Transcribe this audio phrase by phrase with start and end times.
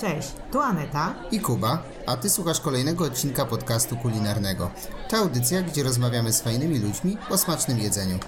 [0.00, 4.70] Cześć, tu Aneta i Kuba, a ty słuchasz kolejnego odcinka podcastu kulinarnego.
[5.08, 8.18] To audycja, gdzie rozmawiamy z fajnymi ludźmi o smacznym jedzeniu.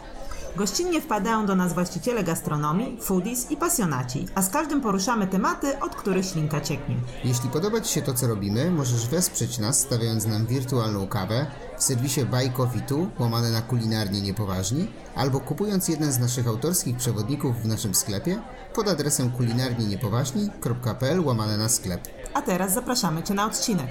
[0.56, 5.96] Gościnnie wpadają do nas właściciele gastronomii, foodies i pasjonaci, a z każdym poruszamy tematy, od
[5.96, 6.96] których ślinka cieknie.
[7.24, 11.46] Jeśli podoba Ci się to, co robimy, możesz wesprzeć nas, stawiając nam wirtualną kawę
[11.78, 16.96] w serwisie Buy Coffee Tu, łamane na kulinarnie niepoważni, albo kupując jeden z naszych autorskich
[16.96, 18.42] przewodników w naszym sklepie
[18.74, 22.08] pod adresem kulinarnieniepoważni.pl łamane na sklep.
[22.34, 23.88] A teraz zapraszamy Cię na odcinek.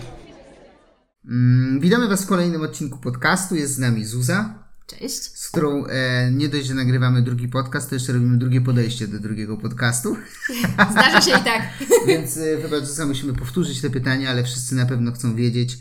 [1.26, 3.56] Mm, witamy Was w kolejnym odcinku podcastu.
[3.56, 4.59] Jest z nami Zuza.
[4.90, 5.38] Cześć.
[5.38, 9.20] Z którą e, nie dość, że nagrywamy drugi podcast, to jeszcze robimy drugie podejście do
[9.20, 10.18] drugiego podcastu.
[10.92, 11.62] Zdarza się i tak.
[12.08, 15.78] Więc e, wybacz, Zuza, musimy powtórzyć te pytania, ale wszyscy na pewno chcą wiedzieć,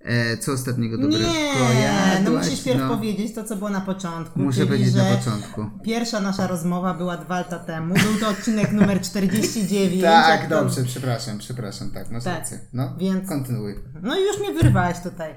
[0.00, 2.96] e, co ostatniego dobrego Nie, no musisz pierw no.
[2.96, 4.40] powiedzieć to, co było na początku.
[4.40, 5.70] Muszę powiedzieć na początku.
[5.84, 7.94] Pierwsza nasza rozmowa była dwa lata temu.
[7.94, 10.02] Był to odcinek numer 49.
[10.02, 10.86] tak, dobrze, to...
[10.86, 12.38] przepraszam, przepraszam, tak, masz tak.
[12.38, 12.58] rację.
[12.72, 13.74] No, więc, kontynuuj.
[14.02, 15.34] No i już mnie wyrwałeś tutaj.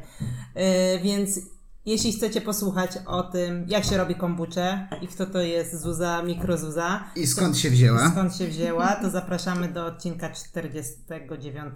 [0.56, 0.64] Yy,
[1.04, 1.40] więc
[1.86, 7.04] jeśli chcecie posłuchać o tym, jak się robi kombucze i kto to jest Zuza, mikrozuza.
[7.16, 8.10] I skąd się wzięła.
[8.12, 11.76] skąd się wzięła, to zapraszamy do odcinka 49.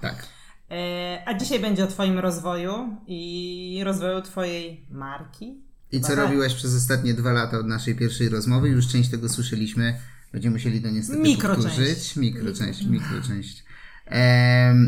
[0.00, 0.26] Tak.
[0.70, 5.60] E, a dzisiaj będzie o Twoim rozwoju i rozwoju Twojej marki.
[5.92, 8.68] I co robiłeś przez ostatnie dwa lata od naszej pierwszej rozmowy?
[8.68, 9.98] Już część tego słyszeliśmy.
[10.32, 11.66] Będziemy musieli to niestety mikroczęść.
[11.68, 12.16] powtórzyć.
[12.16, 12.86] Mikroczęść.
[12.86, 13.63] Mikroczęść.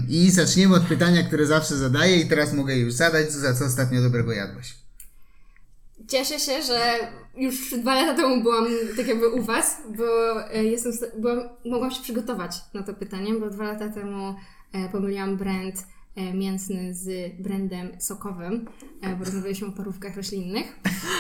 [0.09, 4.03] I zaczniemy od pytania, które zawsze zadaję i teraz mogę już zadać, za co ostatnio
[4.03, 4.75] dobrego jadłeś.
[6.09, 6.99] Cieszę się, że
[7.37, 10.05] już dwa lata temu byłam tak jakby u Was, bo
[10.53, 14.35] e, jestem, byłam, mogłam się przygotować na to pytanie, bo dwa lata temu
[14.73, 15.75] e, pomyliłam brand
[16.17, 18.67] mięsny z brandem sokowym,
[19.03, 20.67] e, bo rozmawialiśmy o parówkach roślinnych.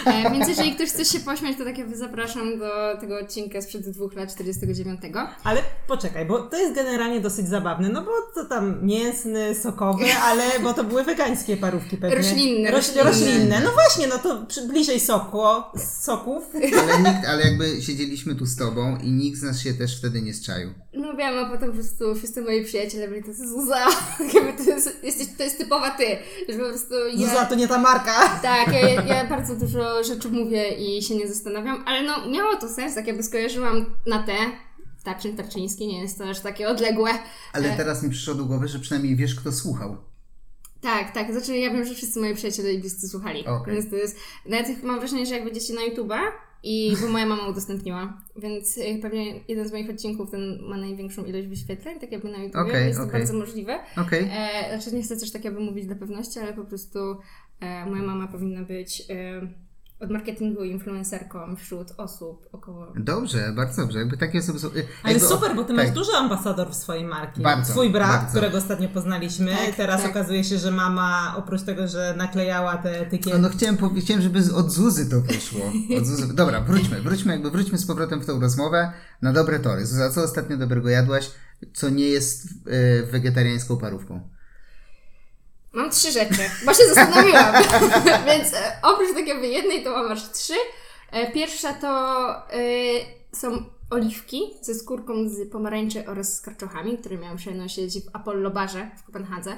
[0.06, 3.90] E, więc jeżeli ktoś chce się pośmiać, to tak jakby zapraszam do tego odcinka sprzed
[3.90, 5.00] dwóch lat, 49.
[5.44, 10.60] Ale poczekaj, bo to jest generalnie dosyć zabawne, no bo to tam mięsny, sokowy, ale
[10.62, 12.16] bo to były wegańskie parówki pewnie.
[12.16, 12.70] Roślinne.
[12.70, 13.10] Roś, roślinne.
[13.10, 13.60] roślinne.
[13.60, 16.44] No właśnie, no to bliżej sokło, soków.
[16.54, 20.22] Ale, nikt, ale jakby siedzieliśmy tu z tobą i nikt z nas się też wtedy
[20.22, 20.70] nie strzaił.
[20.96, 23.86] No wiem, a potem po prostu wszyscy moi przyjaciele byli to jest Zuza,
[24.34, 26.04] jakby to jest, jesteś, to jest typowa ty,
[26.48, 27.28] że po prostu ja...
[27.28, 28.12] Zuza to nie ta marka.
[28.42, 32.68] Tak, ja, ja bardzo dużo rzeczy mówię i się nie zastanawiam, ale no miało to
[32.68, 34.32] sens, tak jakby skojarzyłam na te,
[35.06, 37.10] Tarczyn Tarczyński, nie jest to aż takie odległe.
[37.52, 39.96] Ale e, teraz mi przyszło do głowy, że przynajmniej wiesz, kto słuchał.
[40.80, 41.32] Tak, tak.
[41.32, 43.46] Znaczy ja wiem, że wszyscy moi przyjaciele i bliscy słuchali.
[43.46, 43.74] Okay.
[43.74, 44.16] Więc to jest...
[44.46, 46.18] Nawet mam wrażenie, że jak będziecie na YouTube'a,
[46.62, 51.24] i bo moja mama udostępniła, więc y, pewnie jeden z moich odcinków ten ma największą
[51.24, 52.56] ilość wyświetleń, tak jakby na YouTube.
[52.56, 53.12] Okay, jest okay.
[53.12, 53.78] to bardzo możliwe.
[53.96, 54.30] Okay.
[54.32, 56.98] E, znaczy nie chcę też tak jakby mówić dla pewności, ale po prostu
[57.60, 59.48] e, moja mama powinna być e,
[60.00, 62.92] od marketingu influencerką wśród osób około.
[62.96, 63.98] Dobrze, bardzo dobrze.
[63.98, 64.68] Jakby takie osoby są.
[65.02, 65.76] Ale super, bo ty tak.
[65.76, 67.42] masz dużo ambasador w swojej marki.
[67.42, 68.30] Bardzo, Twój brat, bardzo.
[68.30, 69.50] którego ostatnio poznaliśmy.
[69.50, 70.10] Tak, Teraz tak.
[70.10, 73.38] okazuje się, że mama oprócz tego, że naklejała te etykiety.
[73.38, 75.72] No, no chciałem, chciałem, żeby od Zuzy to wyszło.
[75.98, 76.34] Od Zuzy.
[76.34, 78.92] Dobra, wróćmy, wróćmy, jakby wróćmy z powrotem w tą rozmowę
[79.22, 79.86] na dobre tory.
[79.86, 81.30] Zuza, co ostatnio dobrego jadłaś,
[81.74, 84.35] co nie jest yy, wegetariańską parówką?
[85.76, 87.54] Mam trzy rzeczy, bo się zastanowiłam.
[88.26, 90.54] Więc e, oprócz tak jakby jednej, to mam aż trzy.
[91.10, 93.00] E, pierwsza to y,
[93.32, 98.90] są oliwki ze skórką z pomarańczy oraz z karczochami, które miałam przyjemność w Apollo Barze
[98.98, 99.50] w Kopenhadze.
[99.52, 99.56] E,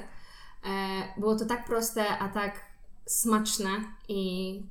[1.17, 2.59] było to tak proste, a tak
[3.05, 3.69] smaczne
[4.07, 4.61] i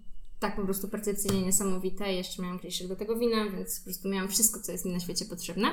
[0.41, 2.13] tak po prostu percepcyjnie niesamowite.
[2.13, 5.01] Jeszcze miałam kieliszek do tego wina, więc po prostu miałam wszystko, co jest mi na
[5.01, 5.69] świecie potrzebne.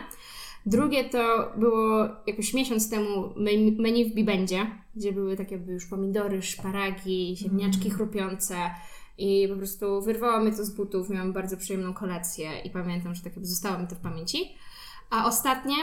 [0.66, 3.34] Drugie to było jakoś miesiąc temu
[3.78, 7.98] menu w Bibendzie, gdzie były takie jakby już pomidory, szparagi, ziemniaczki mm.
[7.98, 8.56] chrupiące
[9.18, 13.24] i po prostu wyrwało mnie to z butów, miałam bardzo przyjemną kolację i pamiętam, że
[13.24, 14.56] tak jakby zostało mi to w pamięci.
[15.10, 15.76] A ostatnie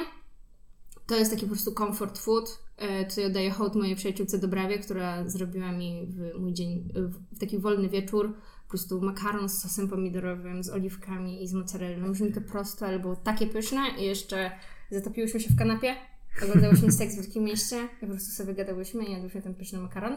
[1.06, 4.78] to jest taki po prostu comfort food, e, co ja oddaję hołd mojej przyjaciółce Dobrawie,
[4.78, 6.88] która zrobiła mi w mój dzień,
[7.32, 8.34] w taki wolny wieczór
[8.72, 12.12] prostu makaron z sosem pomidorowym, z oliwkami i z mozzarellą.
[12.12, 14.50] Brzmi to prosto, ale było takie pyszne i jeszcze
[14.90, 15.94] zatopiłyśmy się w kanapie,
[16.42, 20.12] oglądałyśmy seks w Wielkim Mieście i po prostu sobie gadałyśmy i jadłyśmy ten pyszny makaron.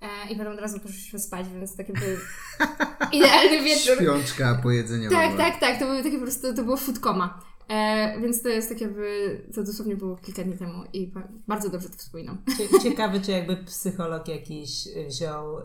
[0.00, 2.16] E, I potem od razu poszliśmy spać, więc taki był
[3.18, 3.96] idealny wieczór.
[3.96, 5.16] Śpiączka pojedzeniowa.
[5.16, 5.78] Tak, tak, tak.
[5.78, 7.40] To było takie po prostu, to było food coma.
[7.68, 11.12] E, więc to jest tak jakby, to dosłownie było kilka dni temu i
[11.48, 12.38] bardzo dobrze to wspominam.
[12.82, 15.64] Ciekawy, czy jakby psycholog jakiś wziął y,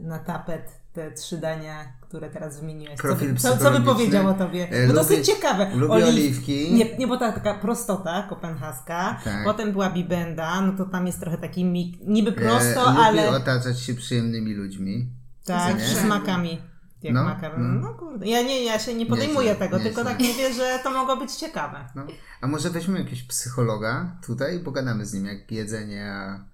[0.00, 3.00] na tapet te trzy dania, które teraz wymieniłeś.
[3.00, 4.68] Co, co, co by powiedział o tobie?
[4.70, 5.70] E, bo dosyć ciekawe.
[5.74, 6.08] Lubię Oliw...
[6.08, 6.72] oliwki.
[6.72, 9.20] Nie, nie, bo ta taka prostota kopenhaska.
[9.24, 9.44] Tak.
[9.44, 13.26] Potem była Bibenda, no to tam jest trochę taki mik, niby e, prosto, e, ale...
[13.26, 15.06] Lubię otaczać się przyjemnymi ludźmi.
[15.44, 16.58] Tak, z smakami.
[17.02, 17.80] Jak no, makaron.
[17.80, 17.88] No.
[17.88, 18.26] no kurde.
[18.26, 21.16] Ja nie, ja się nie podejmuję nie, tego, nie, tylko tak mówię, że to mogło
[21.16, 21.88] być ciekawe.
[21.94, 22.06] No.
[22.40, 26.44] A może weźmy jakiegoś psychologa tutaj i pogadamy z nim, jak jedzenie, a,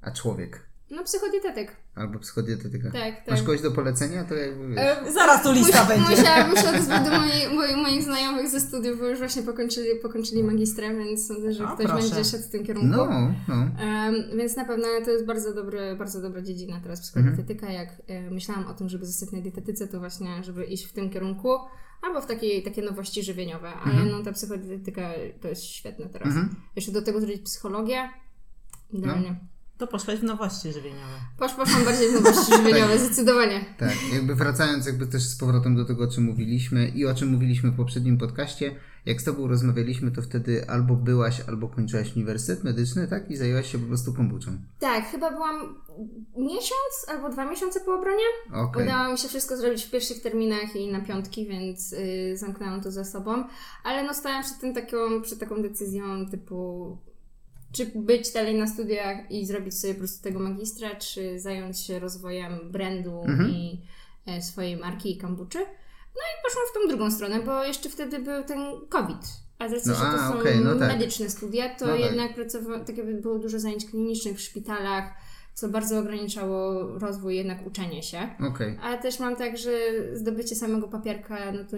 [0.00, 0.65] a człowiek.
[0.90, 1.76] No, psychodietetyk.
[1.94, 2.90] Albo psychodietetyka.
[2.90, 3.28] Tak, tak.
[3.30, 4.24] Masz kogoś do polecenia?
[4.24, 4.78] To jakby wiesz.
[4.78, 6.10] E, zaraz tu lista Mus, będzie.
[6.10, 10.94] Musiałam, musiałam do moich, moich, moich znajomych ze studiów, bo już właśnie pokończyli, pokończyli magistra,
[10.94, 12.02] więc sądzę, że o, ktoś proszę.
[12.02, 12.88] będzie szedł w tym kierunku.
[12.88, 13.54] No, no.
[13.54, 17.66] Um, więc na pewno to jest bardzo, dobry, bardzo dobra dziedzina teraz psychodietetyka.
[17.66, 17.86] Mhm.
[17.86, 21.10] Jak e, myślałam o tym, żeby zostać na dietetyce, to właśnie, żeby iść w tym
[21.10, 21.48] kierunku.
[22.02, 24.10] Albo w takie, takie nowości żywieniowe, ale mhm.
[24.10, 25.10] no ta psychodietetyka
[25.40, 26.28] to jest świetne teraz.
[26.28, 26.56] Mhm.
[26.76, 28.08] Jeszcze do tego zrobić psychologię,
[28.90, 29.30] idealnie.
[29.30, 29.55] No.
[29.78, 31.20] To poszłaś w nowości żywieniowe.
[31.38, 33.64] Posz, poszłam bardziej w nowości żywieniowe, zdecydowanie.
[33.78, 37.28] Tak, jakby wracając jakby też z powrotem do tego, o czym mówiliśmy i o czym
[37.28, 38.74] mówiliśmy w poprzednim podcaście,
[39.06, 43.30] jak z Tobą rozmawialiśmy, to wtedy albo byłaś, albo kończyłaś uniwersytet medyczny, tak?
[43.30, 44.50] I zajęłaś się po prostu kombuczą.
[44.78, 45.74] Tak, chyba byłam
[46.36, 48.24] miesiąc albo dwa miesiące po obronie.
[48.52, 48.84] Okay.
[48.84, 52.90] Udało mi się wszystko zrobić w pierwszych terminach i na piątki, więc yy, zamknęłam to
[52.90, 53.44] za sobą.
[53.84, 56.98] Ale no stałam przed, tym taką, przed taką decyzją typu
[57.76, 61.98] czy być dalej na studiach i zrobić sobie po prostu tego magistra, czy zająć się
[61.98, 63.50] rozwojem brandu mhm.
[63.50, 63.80] i
[64.26, 65.58] e, swojej marki i kambuczy.
[65.58, 68.58] No i poszłam w tą drugą stronę, bo jeszcze wtedy był ten
[68.88, 69.18] COVID.
[69.58, 70.92] A z racji, no, że to a, są okay, no tak.
[70.92, 72.00] medyczne studia, to no tak.
[72.00, 72.36] jednak tak.
[72.36, 75.14] pracowa- tak jakby było dużo zajęć klinicznych w szpitalach,
[75.54, 78.28] co bardzo ograniczało rozwój jednak uczenia się.
[78.50, 78.78] Okay.
[78.82, 79.70] Ale też mam tak, że
[80.12, 81.76] zdobycie samego papierka, no to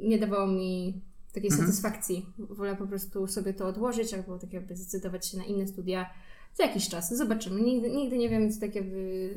[0.00, 1.02] nie dawało mi
[1.34, 1.66] takiej mhm.
[1.66, 2.26] satysfakcji.
[2.38, 6.10] Wolę po prostu sobie to odłożyć albo tak jakby zdecydować się na inne studia
[6.54, 7.16] za jakiś czas.
[7.16, 7.60] Zobaczymy.
[7.60, 9.30] Nigdy, nigdy nie wiem, co tak jakby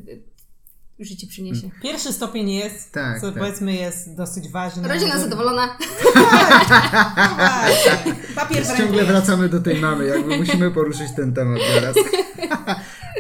[1.00, 1.68] życie przyniesie.
[1.68, 1.82] Mm.
[1.82, 3.40] Pierwszy stopień jest, tak, co tak.
[3.40, 4.88] powiedzmy jest dosyć ważny.
[4.88, 5.68] Rodzina zadowolona.
[8.36, 11.96] Papier w Ciągle wracamy do tej mamy, jakby musimy poruszyć ten temat teraz.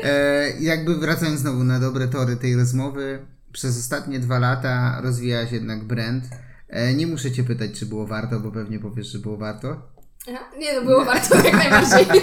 [0.03, 5.83] e, jakby wracając znowu na dobre tory tej rozmowy, przez ostatnie dwa lata rozwijałeś jednak
[5.83, 6.46] brand E,
[6.95, 9.97] nie muszę Cię pytać, czy było warto, bo pewnie powiesz, że było warto.
[10.29, 12.05] Aha, nie, no było warto, jak najbardziej.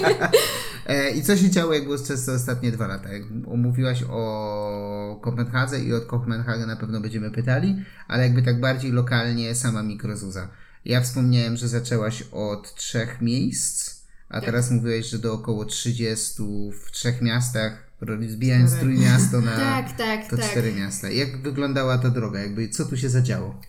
[0.87, 3.13] E, I co się działo, jak było przez ostatnie dwa lata?
[3.13, 7.77] Jak omówiłaś o Kopenhadze i od Kopenhagi na pewno będziemy pytali,
[8.09, 10.49] ale jakby tak bardziej lokalnie sama mikrozuza.
[10.85, 14.45] Ja wspomniałem, że zaczęłaś od trzech miejsc, a tak.
[14.45, 16.43] teraz mówiłeś, że do około 30
[16.85, 17.85] w trzech miastach,
[18.29, 20.51] zbijając Trójmiasto na tak, tak, to tak.
[20.51, 21.11] cztery miasta.
[21.11, 22.41] Jak wyglądała ta droga?
[22.41, 23.61] Jakby co tu się zadziało?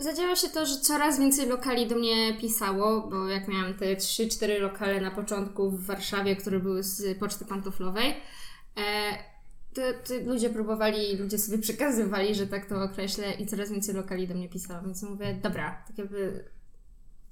[0.00, 4.60] Zadziało się to, że coraz więcej lokali do mnie pisało, bo jak miałam te 3-4
[4.60, 8.16] lokale na początku w Warszawie, które były z poczty pantoflowej,
[8.76, 9.12] e,
[9.74, 14.28] to, to, ludzie próbowali, ludzie sobie przekazywali, że tak to określę i coraz więcej lokali
[14.28, 16.44] do mnie pisało, więc mówię, dobra, tak jakby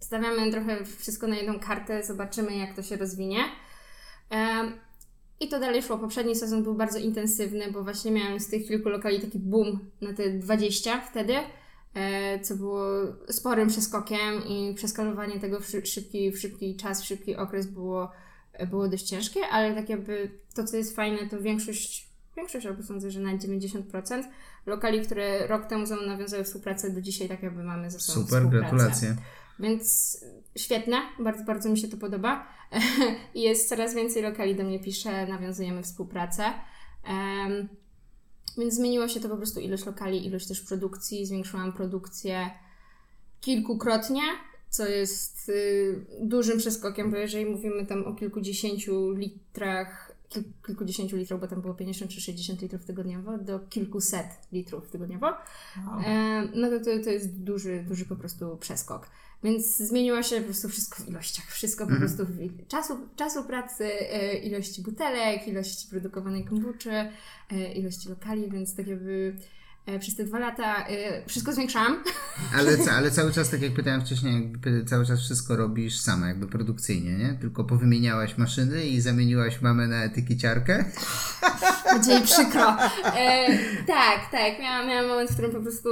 [0.00, 3.40] stawiamy trochę wszystko na jedną kartę, zobaczymy jak to się rozwinie.
[4.32, 4.72] E,
[5.40, 5.98] i to dalej szło.
[5.98, 10.12] Poprzedni sezon był bardzo intensywny, bo właśnie miałem z tych kilku lokali taki boom na
[10.12, 11.34] te 20 wtedy.
[11.94, 12.84] E, co było
[13.28, 18.10] sporym przeskokiem i przeskalowanie tego w szybki, w szybki czas, w szybki okres było,
[18.70, 23.10] było dość ciężkie, ale tak jakby to, co jest fajne, to większość, większość albo sądzę,
[23.10, 24.22] że na 90%
[24.66, 28.26] lokali, które rok temu ze mną nawiązały współpracę, do dzisiaj tak jakby mamy ze sobą
[28.26, 29.16] Super, gratulacje.
[29.60, 30.16] Więc
[30.56, 32.46] świetne, bardzo, bardzo mi się to podoba.
[33.34, 36.44] jest coraz więcej lokali do mnie pisze, nawiązujemy współpracę.
[37.08, 37.68] Um,
[38.58, 41.26] więc zmieniło się to po prostu ilość lokali, ilość też produkcji.
[41.26, 42.50] Zwiększyłam produkcję
[43.40, 44.22] kilkukrotnie,
[44.70, 51.40] co jest y, dużym przeskokiem, bo jeżeli mówimy tam o kilkudziesięciu litrach, kil, kilkudziesięciu litrów,
[51.40, 56.00] bo tam było 50 czy 60 litrów tygodniowo, do kilkuset litrów tygodniowo, wow.
[56.06, 59.10] e, no to, to to jest duży, duży po prostu przeskok.
[59.44, 62.08] Więc zmieniło się po prostu wszystko w ilościach, wszystko po mhm.
[62.08, 66.90] prostu w czasu, czasu pracy, e, ilości butelek, ilości produkowanej kombuczy,
[67.50, 69.36] e, ilości lokali, więc tak jakby
[69.86, 70.86] e, przez te dwa lata
[71.26, 71.96] wszystko zwiększałam.
[72.58, 74.52] Ale, ale cały czas, tak jak pytałem wcześniej,
[74.86, 77.38] cały czas wszystko robisz sama, jakby produkcyjnie, nie?
[77.40, 80.84] Tylko powymieniałaś maszyny i zamieniłaś mamę na etykieciarkę?
[81.92, 82.76] Będzie jej przykro.
[83.04, 83.48] E,
[83.86, 84.60] tak, tak.
[84.60, 85.88] Miałam, miałam moment, w którym po prostu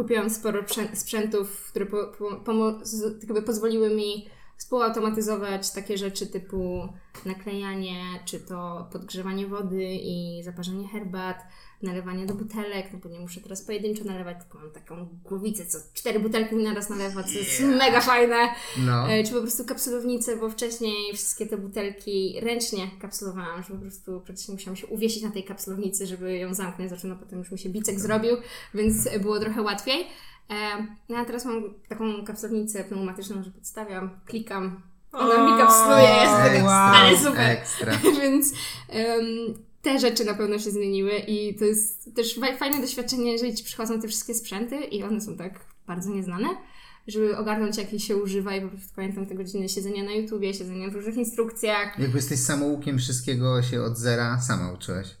[0.00, 0.62] kupiłam sporo
[0.94, 2.06] sprzętów, które po,
[2.44, 4.28] po, pozwoliły mi
[4.60, 6.88] współautomatyzować takie rzeczy typu
[7.24, 11.42] naklejanie, czy to podgrzewanie wody i zaparzenie herbat,
[11.82, 15.78] nalewanie do butelek, no bo nie muszę teraz pojedynczo nalewać, tylko mam taką głowicę, co
[15.94, 17.78] cztery butelki mi naraz nalewa, co jest yeah.
[17.78, 18.36] mega fajne.
[18.78, 19.12] No.
[19.12, 24.20] E, czy po prostu kapsulownice, bo wcześniej wszystkie te butelki ręcznie kapsulowałam, że po prostu
[24.20, 27.68] praktycznie musiałam się uwiesić na tej kapsulownicy, żeby ją zamknąć, zaczęła potem już mi się
[27.68, 28.36] bicek zrobił,
[28.74, 30.06] więc było trochę łatwiej.
[30.50, 36.64] E, no a teraz mam taką kapsulownicę pneumatyczną, że podstawiam, klikam, ona mi kapsluje, jest
[36.64, 37.50] wow, ale super.
[37.50, 37.92] Ekstra.
[38.22, 38.52] Więc
[38.88, 43.64] um, te rzeczy na pewno się zmieniły i to jest też fajne doświadczenie, jeżeli ci
[43.64, 46.48] przychodzą te wszystkie sprzęty i one są tak bardzo nieznane,
[47.06, 50.90] żeby ogarnąć jaki się używa i po prostu pamiętam te godziny siedzenia na YouTubie, siedzenia
[50.90, 51.98] w różnych instrukcjach.
[51.98, 55.19] Jakby jesteś samoukiem, wszystkiego się od zera sama uczyłaś.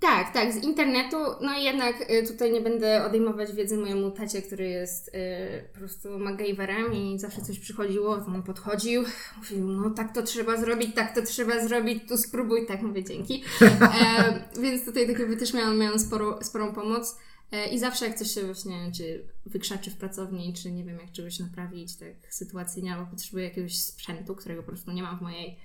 [0.00, 1.16] Tak, tak, z internetu.
[1.40, 5.12] No i jednak y, tutaj nie będę odejmować wiedzy mojemu tacie, który jest y,
[5.72, 9.04] po prostu MacGyverem i zawsze coś przychodziło, to on podchodził,
[9.36, 13.42] mówił, no tak to trzeba zrobić, tak to trzeba zrobić, tu spróbuj, tak mówię, dzięki.
[14.06, 17.16] E, więc tutaj tak jakby też miałam, miałam sporo, sporą pomoc.
[17.52, 21.12] E, I zawsze jak coś się właśnie, czy wykrzaczy w pracowni, czy nie wiem, jak
[21.12, 25.58] czegoś naprawić, tak sytuacyjnie, albo potrzebuję jakiegoś sprzętu, którego po prostu nie mam w mojej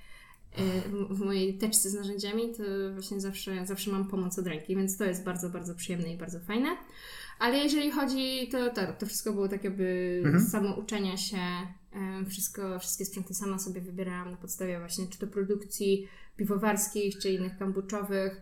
[1.09, 5.05] w mojej teczce z narzędziami, to właśnie zawsze, zawsze mam pomoc od ręki, więc to
[5.05, 6.69] jest bardzo, bardzo przyjemne i bardzo fajne.
[7.39, 10.45] Ale jeżeli chodzi, to to, to wszystko było tak jakby mhm.
[10.45, 11.37] samo uczenia się,
[12.29, 17.57] wszystko, wszystkie sprzęty sama sobie wybierałam na podstawie właśnie czy to produkcji piwowarskich, czy innych
[17.57, 18.41] kambuczowych.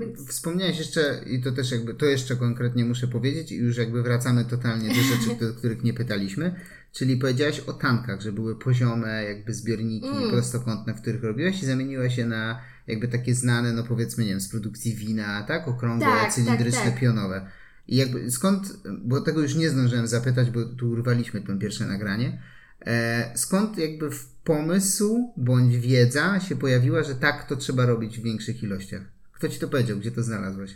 [0.00, 0.28] Więc...
[0.28, 4.44] Wspomniałeś jeszcze, i to też jakby, to jeszcze konkretnie muszę powiedzieć, i już jakby wracamy
[4.44, 6.54] totalnie do rzeczy, do których nie pytaliśmy.
[6.92, 10.30] Czyli powiedziałaś o tankach, że były poziome jakby zbiorniki mm.
[10.30, 14.40] prostokątne, w których robiłaś i zamieniłaś je na jakby takie znane, no powiedzmy, nie wiem,
[14.40, 15.68] z produkcji wina, tak?
[15.68, 17.00] Okrągłe, tak, cylindryczne, tak, tak.
[17.00, 17.46] pionowe.
[17.88, 22.42] I jakby skąd, bo tego już nie zdążyłem zapytać, bo tu urwaliśmy to pierwsze nagranie,
[22.86, 24.10] e, skąd jakby
[24.44, 29.19] pomysł bądź wiedza się pojawiła, że tak to trzeba robić w większych ilościach?
[29.40, 29.96] Kto ci to powiedział?
[29.96, 30.70] Gdzie to znalazłeś?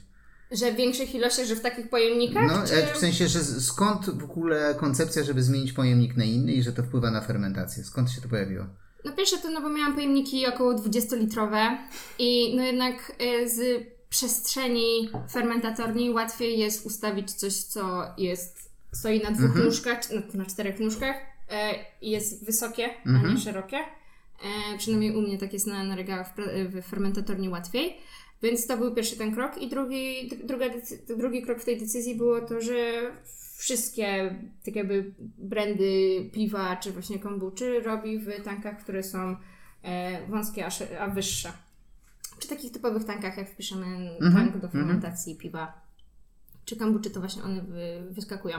[0.52, 2.46] Że w większych ilościach, że w takich pojemnikach?
[2.46, 2.94] No, czy...
[2.94, 6.82] w sensie, że skąd w ogóle koncepcja, żeby zmienić pojemnik na inny i że to
[6.82, 7.84] wpływa na fermentację?
[7.84, 8.64] Skąd się to pojawiło?
[9.04, 11.76] No pierwsze to, no bo miałam pojemniki około 20-litrowe
[12.18, 19.30] i no jednak y, z przestrzeni fermentatorni łatwiej jest ustawić coś, co jest, stoi na
[19.30, 19.64] dwóch mhm.
[19.64, 21.16] nóżkach, na, na czterech nóżkach
[21.50, 23.16] e, i jest wysokie, mhm.
[23.16, 23.38] a nie mhm.
[23.38, 23.76] szerokie.
[23.76, 26.40] E, przynajmniej u mnie tak jest na, na regałach w,
[26.70, 27.96] w fermentatorni łatwiej.
[28.42, 29.58] Więc to był pierwszy ten krok.
[29.58, 30.66] I drugi, druga,
[31.16, 33.10] drugi krok w tej decyzji było to, że
[33.56, 39.36] wszystkie tak jakby brandy piwa czy właśnie kombuczy robi w tankach, które są
[39.82, 40.66] e, wąskie
[41.00, 41.52] a, wyższe.
[42.38, 44.34] Przy takich typowych tankach, jak wpiszemy mhm.
[44.34, 44.70] tank do mhm.
[44.70, 45.84] fermentacji mm piwa
[46.64, 48.56] czy kombuczy, to właśnie one wy, wyskakują.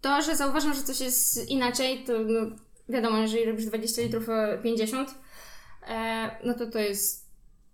[0.00, 2.40] To, że zauważam, że coś jest inaczej, to no,
[2.88, 4.26] wiadomo, jeżeli robisz 20 litrów
[4.62, 5.14] 50,
[5.88, 7.21] e, no to to jest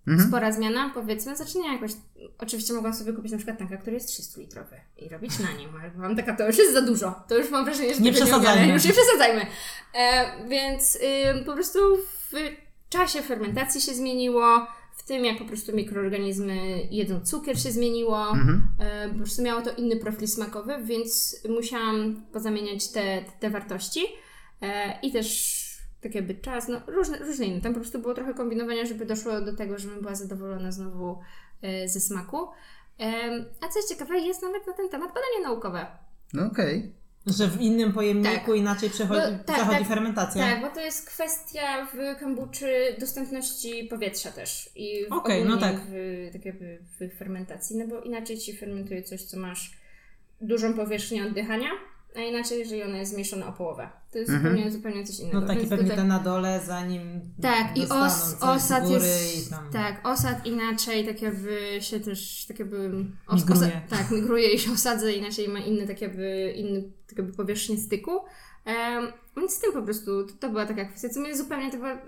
[0.09, 0.29] Mhm.
[0.29, 1.91] Spora zmiana, powiedzmy, zaczyna jakoś.
[2.38, 5.71] Oczywiście mogłam sobie kupić na przykład tanka, który jest 300 litrowy i robić na nim,
[5.81, 7.15] ale mam taka, to już jest za dużo.
[7.29, 8.67] To już mam wrażenie, że nie przesadzajmy.
[8.67, 9.47] Nie już nie przesadzajmy.
[9.95, 11.79] E, więc y, po prostu
[12.31, 12.33] w
[12.88, 14.67] czasie fermentacji się zmieniło,
[14.99, 16.57] w tym jak po prostu mikroorganizmy
[16.91, 18.62] jedzą cukier się zmieniło, mhm.
[18.79, 24.00] e, po prostu miało to inny profil smakowy, więc musiałam pozamieniać te, te wartości
[24.62, 25.58] e, i też
[26.00, 27.61] tak jakby czas, no różne, różne inne.
[27.61, 31.19] Tam po prostu było trochę kombinowania, żeby doszło do tego, żebym była zadowolona znowu
[31.62, 32.49] e, ze smaku.
[33.61, 35.87] A coś ciekawe, jest nawet na ten temat badanie naukowe.
[36.33, 36.78] No okej.
[36.78, 36.93] Okay.
[37.26, 38.57] Że w innym pojemniku tak.
[38.57, 40.43] inaczej przechodzi, bo, tak, zachodzi tak, fermentacja.
[40.43, 44.71] Tak, bo to jest kwestia w kombuczy dostępności powietrza też.
[44.76, 45.76] I w okay, no tak.
[45.81, 45.93] w,
[46.33, 49.78] tak jakby w fermentacji, no bo inaczej ci fermentuje coś, co masz
[50.40, 51.71] dużą powierzchnię oddychania,
[52.17, 53.88] a inaczej, jeżeli ona jest zmniejszona o połowę.
[54.12, 54.55] To jest mhm.
[54.55, 55.41] zupełnie, zupełnie coś innego.
[55.41, 55.99] No taki Więc pewnie tutaj...
[55.99, 57.03] ten na dole, zanim
[57.43, 59.71] Tak, i os, osad jest, tam...
[59.73, 63.67] tak, osad inaczej, tak jakby się też, tak jakby os, migruje.
[63.69, 67.77] Osad, tak, migruje i się osadza, inaczej ma inny, tak jakby, inny, tak jakby powierzchnię
[67.77, 68.11] styku.
[68.11, 71.77] Um, więc z tym po prostu, to, to była taka kwestia, co mnie zupełnie, to
[71.77, 71.99] była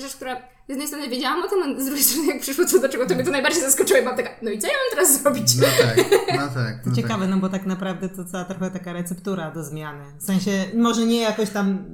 [0.00, 2.78] rzecz, która z jednej strony wiedziałam o tym, a z drugiej strony jak przyszło co
[2.78, 4.90] do czego, to mnie to najbardziej zaskoczyło i mam taka, no i co ja mam
[4.90, 5.56] teraz zrobić?
[5.56, 5.96] No tak,
[6.36, 6.86] no tak.
[6.86, 7.30] No Ciekawe, tak.
[7.30, 10.04] no bo tak naprawdę to cała trochę taka receptura do zmiany.
[10.18, 11.84] W sensie, może nie jakoś tam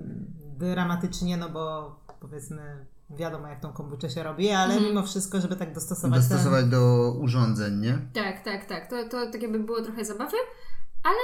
[0.59, 4.91] dramatycznie, no bo powiedzmy wiadomo jak tą kombuczę się robi, ale mhm.
[4.91, 6.71] mimo wszystko, żeby tak dostosować Dostosować ten...
[6.71, 7.99] do urządzeń, nie?
[8.14, 8.91] Tak, tak, tak.
[8.91, 10.37] To, to tak jakby było trochę zabawy,
[11.02, 11.19] ale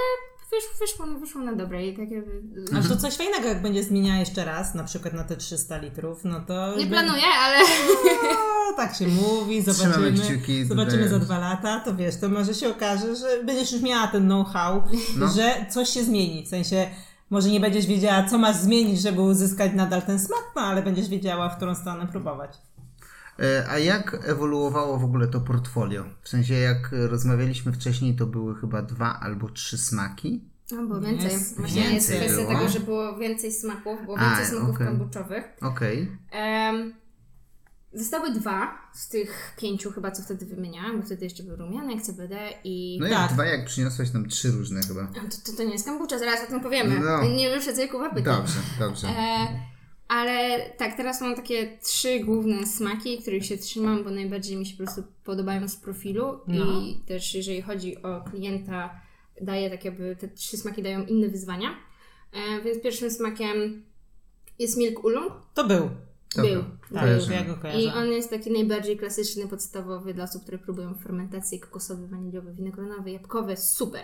[0.51, 1.87] wysz, wyszło, wyszło na dobre.
[1.87, 2.41] I tak jakby...
[2.77, 6.23] A to coś fajnego, jak będzie zmieniała jeszcze raz, na przykład na te 300 litrów,
[6.23, 6.77] no to...
[6.77, 7.57] Nie planuję, ale...
[8.69, 10.13] No, tak się mówi, zobaczymy,
[10.67, 14.23] zobaczymy za dwa lata, to wiesz, to może się okaże, że będziesz już miała ten
[14.25, 14.83] know-how,
[15.17, 15.27] no.
[15.27, 16.89] że coś się zmieni, w sensie
[17.29, 21.09] może nie będziesz wiedziała, co masz zmienić, żeby uzyskać nadal ten smak, no ale będziesz
[21.09, 22.51] wiedziała, w którą stronę próbować.
[23.41, 26.05] E, a jak ewoluowało w ogóle to portfolio?
[26.21, 30.43] W sensie, jak rozmawialiśmy wcześniej, to były chyba dwa albo trzy smaki.
[30.71, 31.31] No, było więcej.
[31.31, 32.59] Jest, Właśnie więcej jest kwestia było?
[32.59, 34.87] tego, że było więcej smaków, było więcej A, smaków okay.
[34.87, 35.43] kombuczowych.
[35.61, 36.07] Okej.
[36.29, 36.71] Okay.
[36.71, 36.93] Um,
[37.93, 42.49] Zostały dwa z tych pięciu chyba, co wtedy wymieniałam, bo wtedy jeszcze był rumianek, CBD
[42.63, 42.97] i...
[43.01, 43.19] No tak.
[43.19, 45.07] jak dwa, jak przyniosłaś tam trzy różne chyba.
[45.07, 46.99] To, to, to nie jest kombucha, zaraz o tym powiemy.
[46.99, 47.23] No.
[47.23, 48.35] Nie wyprzedzaj Kuba pytań.
[48.35, 49.07] Dobrze, dobrze.
[49.07, 49.47] E,
[50.09, 54.77] Ale tak, teraz mam takie trzy główne smaki, których się trzymam, bo najbardziej mi się
[54.77, 56.81] po prostu podobają z profilu no.
[56.81, 59.01] i też jeżeli chodzi o klienta,
[59.41, 61.69] daje tak jakby, te trzy smaki dają inne wyzwania.
[62.33, 63.83] E, więc pierwszym smakiem
[64.59, 65.33] jest Milk Ulung.
[65.53, 65.89] To był.
[66.35, 66.63] To był.
[66.93, 67.31] Tak, był.
[67.31, 67.81] ja go kojarzę.
[67.81, 73.11] I on jest taki najbardziej klasyczny, podstawowy dla osób, które próbują fermentacji kokosowy, waniliowy, winogronowy,
[73.11, 73.57] jabłkowy.
[73.57, 74.01] Super.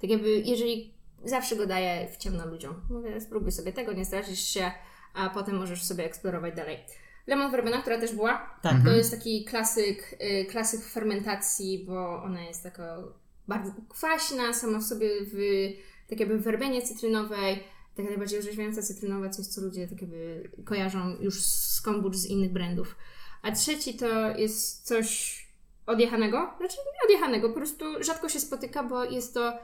[0.00, 2.74] Tak jakby, jeżeli zawsze go daję w ciemno ludziom.
[2.90, 4.70] Mówię, spróbuj sobie tego, nie stracisz się,
[5.14, 6.78] a potem możesz sobie eksplorować dalej.
[7.26, 8.72] Lemon verbena, która też była, tak.
[8.72, 8.96] to mhm.
[8.96, 12.96] jest taki klasyk, y, klasyk fermentacji, bo ona jest taka
[13.48, 15.36] bardzo kwaśna, sama w sobie w
[16.08, 17.64] tak jakby w werbenie cytrynowej,
[17.96, 22.52] tak najbardziej orzeźwiająca cytrynowa, coś co ludzie tak jakby kojarzą już z kombuch z innych
[22.52, 22.96] brandów.
[23.42, 25.38] A trzeci to jest coś
[25.86, 29.58] odjechanego, znaczy nie odjechanego, po prostu rzadko się spotyka, bo jest to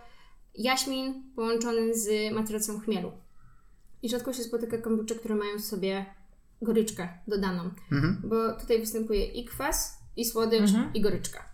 [0.54, 3.12] jaśmin połączony z maceracją chmielu.
[4.04, 6.06] I rzadko się spotyka kombucze, które mają w sobie
[6.62, 8.22] goryczkę dodaną, mhm.
[8.24, 10.94] bo tutaj występuje i kwas, i słodycz, mhm.
[10.94, 11.48] i goryczka.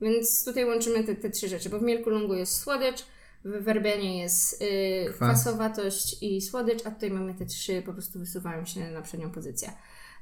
[0.00, 3.04] Więc tutaj łączymy te, te trzy rzeczy, bo w mielku lungu jest słodycz,
[3.44, 8.64] w werbenie jest yy, kwasowatość i słodycz, a tutaj mamy te trzy, po prostu wysuwają
[8.64, 9.72] się na przednią pozycję.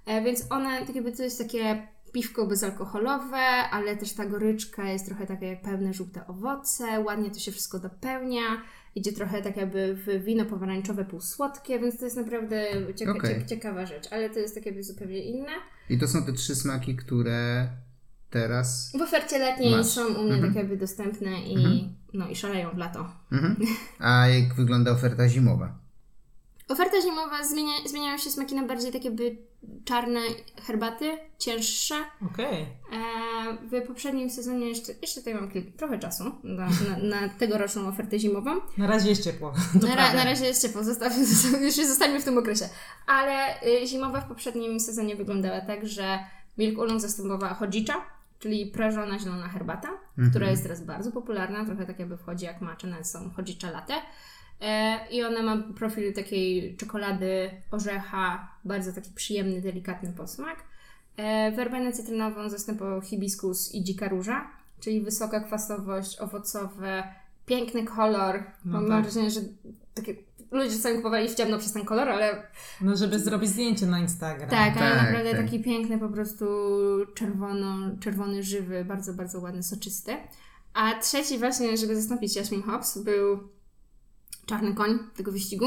[0.07, 3.39] E, więc one, tak jakby to jest takie piwko bezalkoholowe,
[3.71, 7.79] ale też ta goryczka jest trochę taka jak pełne żółte owoce, ładnie to się wszystko
[7.79, 8.63] dopełnia,
[8.95, 12.67] idzie trochę tak jakby w wino pomarańczowe półsłodkie, więc to jest naprawdę
[12.97, 13.45] cieka okay.
[13.47, 15.53] ciekawa rzecz, ale to jest takie jakby zupełnie inne.
[15.91, 17.69] I to są te trzy smaki, które
[18.31, 18.93] teraz.
[18.99, 19.87] W ofercie letniej masz.
[19.87, 20.43] są u mnie mhm.
[20.43, 21.95] tak jakby dostępne i, mhm.
[22.15, 23.11] no, i szaleją w lato.
[23.33, 23.57] Mhm.
[23.99, 25.79] A jak wygląda oferta zimowa?
[26.69, 29.37] Oferta zimowa zmienia, zmieniają się smaki na bardziej takie by
[29.85, 30.21] czarne
[30.67, 31.95] herbaty, cięższe.
[32.33, 32.67] Okej.
[32.89, 33.83] Okay.
[33.83, 38.19] W poprzednim sezonie jeszcze, jeszcze tutaj mam kilka, trochę czasu na, na, na tegoroczną ofertę
[38.19, 38.51] zimową.
[38.77, 39.53] Na razie jest ciepło.
[39.89, 40.83] Na, ra, na, razie jest ciepło,
[41.61, 42.69] jeszcze zostańmy w tym okresie.
[43.07, 46.19] Ale y, zimowa w poprzednim sezonie wyglądała tak, że
[46.59, 47.95] Milk Oolong zastępowała hodzicza,
[48.39, 50.31] czyli prażona zielona herbata, mhm.
[50.31, 53.95] która jest teraz bardzo popularna, trochę tak jakby wchodzi jak macze, nawet są hodzicza latte.
[54.61, 60.57] E, I ona ma profil takiej czekolady, orzecha, bardzo taki przyjemny, delikatny posmak.
[61.17, 67.05] E, werbenę cytrynową zastępował hibiskus i dzika róża, czyli wysoka kwasowość, owocowe,
[67.47, 68.43] piękny kolor.
[68.65, 69.03] No Mam tak.
[69.03, 69.41] wrażenie, że
[69.95, 70.15] takie
[70.51, 72.43] ludzie czasami kupowali w ciemno przez ten kolor, ale...
[72.81, 74.51] No, żeby zrobić zdjęcie na Instagram.
[74.51, 75.41] Tak, ale tak, naprawdę tak.
[75.41, 76.45] taki piękny, po prostu
[77.15, 80.17] czerwono, czerwony, żywy, bardzo, bardzo ładny, soczysty.
[80.75, 83.39] A trzeci właśnie, żeby zastąpić Jasmine Hobbs, był
[84.51, 85.67] czarny koń tego wyścigu.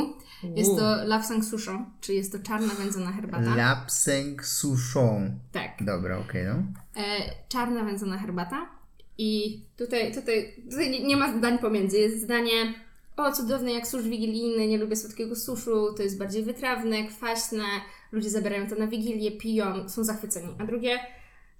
[0.55, 3.55] Jest to Lapsang Sushon, czyli jest to czarna wędzona herbata.
[3.55, 5.39] Lapsang Sushon.
[5.51, 5.71] Tak.
[5.81, 7.01] Dobra, okej, okay, no.
[7.01, 8.69] E, czarna wędzona herbata.
[9.17, 11.97] I tutaj, tutaj, tutaj nie, nie ma zdań pomiędzy.
[11.97, 12.73] Jest zdanie
[13.17, 17.63] o cudowne jak susz wigilijny, nie lubię słodkiego suszu, to jest bardziej wytrawne, kwaśne,
[18.11, 20.55] ludzie zabierają to na wigilię, piją, są zachwyceni.
[20.59, 20.99] A drugie,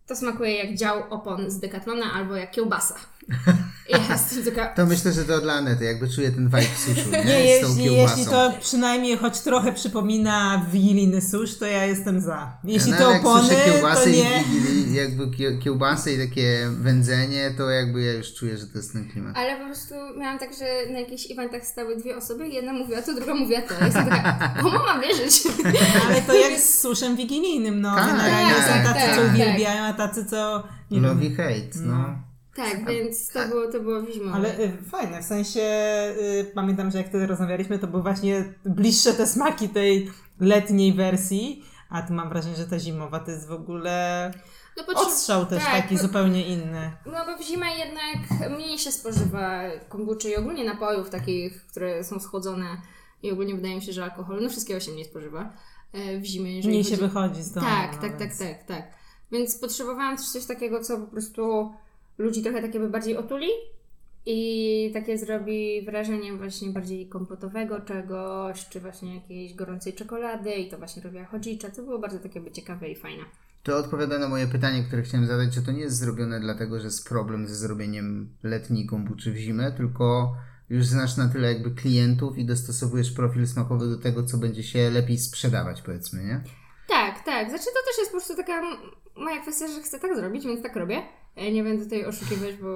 [0.08, 2.96] to smakuje jak dział opon z Decathlona albo jak kiełbasa.
[3.90, 4.68] Jest, taka...
[4.68, 7.26] To myślę, że to dla Anety, jakby czuję ten vibe suszu, nie?
[7.26, 12.58] nie jeśli, jeśli to przynajmniej choć trochę przypomina wigilijny susz, to ja jestem za.
[12.64, 13.50] Jeśli no, to opony,
[14.04, 14.44] to nie.
[14.90, 19.10] I jakby kiełbasy i takie wędzenie, to jakby ja już czuję, że to jest ten
[19.10, 19.38] klimat.
[19.38, 23.14] Ale po prostu miałam tak, że na jakichś eventach stały dwie osoby, jedna mówiła to,
[23.14, 23.86] druga mówiła to.
[23.86, 25.44] Jestem taka, komu mam wierzyć?
[26.08, 27.96] Ale to jak z suszem wigilijnym, no.
[27.96, 30.64] Tak, generalnie tak, są tacy, tak, co uwielbiają, a tacy, co...
[30.92, 31.98] Love hate, no.
[31.98, 32.33] no.
[32.56, 34.32] Tak, więc to było, to było wizmowe.
[34.34, 35.62] Ale y, fajne, w sensie
[36.22, 41.64] y, pamiętam, że jak wtedy rozmawialiśmy, to były właśnie bliższe te smaki tej letniej wersji,
[41.90, 44.32] a tu mam wrażenie, że ta zimowa to jest w ogóle
[44.78, 45.08] no, potrzeb...
[45.08, 46.92] odstrzał też tak, taki zupełnie inny.
[47.06, 52.20] No bo w zimę jednak mniej się spożywa kombuczy i ogólnie napojów takich, które są
[52.20, 52.78] schłodzone
[53.24, 55.54] i ogólnie wydaje mi się, że alkohol, no wszystkiego się nie spożywa
[55.94, 56.62] e, w zimie.
[56.66, 56.96] Mniej chodzi...
[56.96, 57.68] się wychodzi z domu.
[57.68, 58.84] Tak, no tak, tak, tak, tak.
[59.32, 61.74] Więc potrzebowałam też coś takiego, co po prostu
[62.18, 63.48] ludzi trochę takie by bardziej otuli
[64.26, 70.78] i takie zrobi wrażenie właśnie bardziej kompotowego czegoś, czy właśnie jakiejś gorącej czekolady i to
[70.78, 73.24] właśnie robiła chodzicza, co było bardzo takie ciekawe i fajne.
[73.64, 76.86] To odpowiada na moje pytanie, które chciałem zadać, że to nie jest zrobione dlatego, że
[76.86, 80.36] jest problem ze zrobieniem letniej kombuczy w zimę, tylko
[80.70, 84.90] już znasz na tyle jakby klientów i dostosowujesz profil smakowy do tego, co będzie się
[84.90, 86.42] lepiej sprzedawać, powiedzmy, nie?
[86.88, 87.50] Tak, tak.
[87.50, 88.62] Znaczy to też jest po prostu taka
[89.16, 91.02] moja kwestia, że chcę tak zrobić, więc tak robię.
[91.36, 92.70] E, nie będę tutaj oszukiwać, bo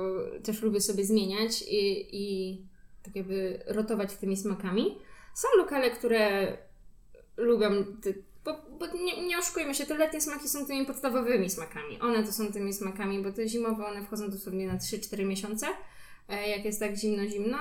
[0.43, 2.57] też lubię sobie zmieniać i, i
[3.03, 4.97] tak jakby rotować tymi smakami.
[5.33, 6.57] Są lokale, które
[7.37, 7.69] lubią,
[8.45, 11.99] bo, bo nie, nie oszukujmy się, te letnie smaki są tymi podstawowymi smakami.
[11.99, 15.67] One to są tymi smakami, bo te zimowe one wchodzą dosłownie na 3-4 miesiące,
[16.29, 17.57] e, jak jest tak zimno, zimno.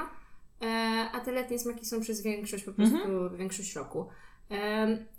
[0.63, 0.67] E,
[1.13, 3.37] a te letnie smaki są przez większość po prostu, mhm.
[3.37, 4.07] większość roku.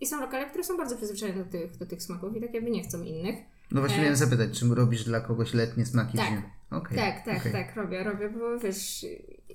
[0.01, 2.71] I są lokale, które są bardzo przyzwyczajone do tych, do tych smaków i tak jakby
[2.71, 3.35] nie chcą innych.
[3.71, 4.01] No właśnie e...
[4.01, 6.17] miałem zapytać, czy robisz dla kogoś letnie smaki?
[6.17, 6.97] Tak, okay.
[6.97, 7.51] tak, tak, okay.
[7.51, 9.05] tak, robię, robię, bo wiesz...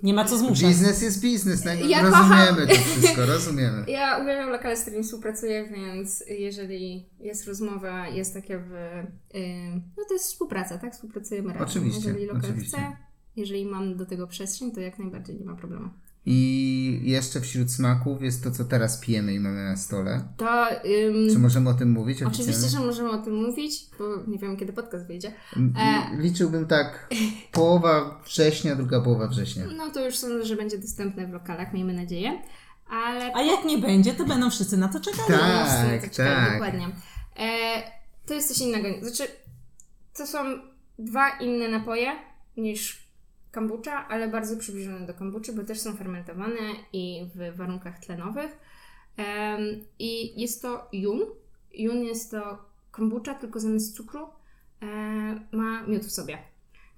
[0.02, 0.68] Nie ma co zmuszać.
[0.68, 2.66] Biznes jest biznes, no, ja rozumiemy kocham...
[2.66, 3.84] to wszystko, rozumiemy.
[3.88, 9.06] Ja uwielbiam lokale, z którymi współpracuję, więc jeżeli jest rozmowa, jest tak jakby...
[9.96, 10.92] No to jest współpraca, tak?
[10.92, 11.68] Współpracujemy razem.
[11.68, 12.76] Oczywiście, Jeżeli lokal oczywiście.
[12.76, 12.96] chce,
[13.36, 15.90] jeżeli mam do tego przestrzeń, to jak najbardziej nie ma problemu.
[16.26, 20.24] I jeszcze wśród smaków jest to, co teraz pijemy i mamy na stole.
[20.36, 20.70] To.
[20.70, 22.22] Ym, Czy możemy o tym mówić?
[22.22, 25.32] Oczywiście, że możemy o tym mówić, bo nie wiem, kiedy podcast wyjdzie.
[25.56, 26.16] E...
[26.16, 27.08] Liczyłbym tak
[27.52, 29.64] połowa września, druga połowa września.
[29.76, 32.42] No to już sądzę, że będzie dostępne w lokalach, miejmy nadzieję.
[32.90, 33.34] Ale...
[33.34, 35.28] A jak nie będzie, to będą wszyscy na to czekali.
[35.28, 36.10] Tak, tak.
[36.10, 36.88] Czekali, dokładnie.
[37.38, 37.82] E,
[38.26, 38.88] to jest coś innego.
[39.06, 39.32] Znaczy,
[40.16, 40.38] to są
[40.98, 42.12] dwa inne napoje
[42.56, 43.01] niż
[43.52, 46.60] kombucha, ale bardzo przybliżone do kombuczy, bo też są fermentowane
[46.92, 48.58] i w warunkach tlenowych.
[49.98, 51.20] I jest to yun.
[51.74, 52.58] Yun jest to
[52.90, 54.28] kombucha, tylko zamiast cukru
[54.82, 54.86] e,
[55.52, 56.38] ma miód w sobie.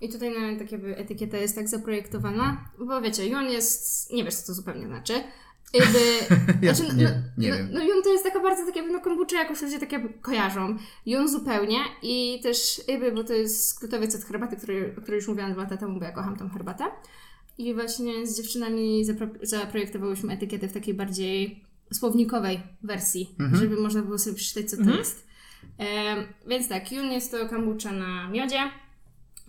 [0.01, 4.35] I tutaj na tak jakby etykieta jest tak zaprojektowana, bo wiecie, yun jest, nie wiesz
[4.35, 5.13] co to zupełnie znaczy,
[5.75, 5.99] jakby,
[6.67, 7.69] ja, znaczy, nie, no, nie no, wiem.
[7.73, 10.77] no Jun to jest taka bardzo takie, no kombucha jakoś ludzie takie kojarzą.
[11.07, 15.29] Jun zupełnie i też jakby, bo to jest skrótowiec od herbaty, który, o której już
[15.29, 16.85] mówiłam dwa lata temu, bo ja kocham tą herbatę.
[17.59, 23.61] I właśnie z dziewczynami zapro zaprojektowałyśmy etykietę w takiej bardziej słownikowej wersji, mhm.
[23.63, 24.99] żeby można było sobie przeczytać, co to mhm.
[24.99, 25.27] jest.
[25.79, 28.59] E, więc tak, Jun jest to kombucha na miodzie.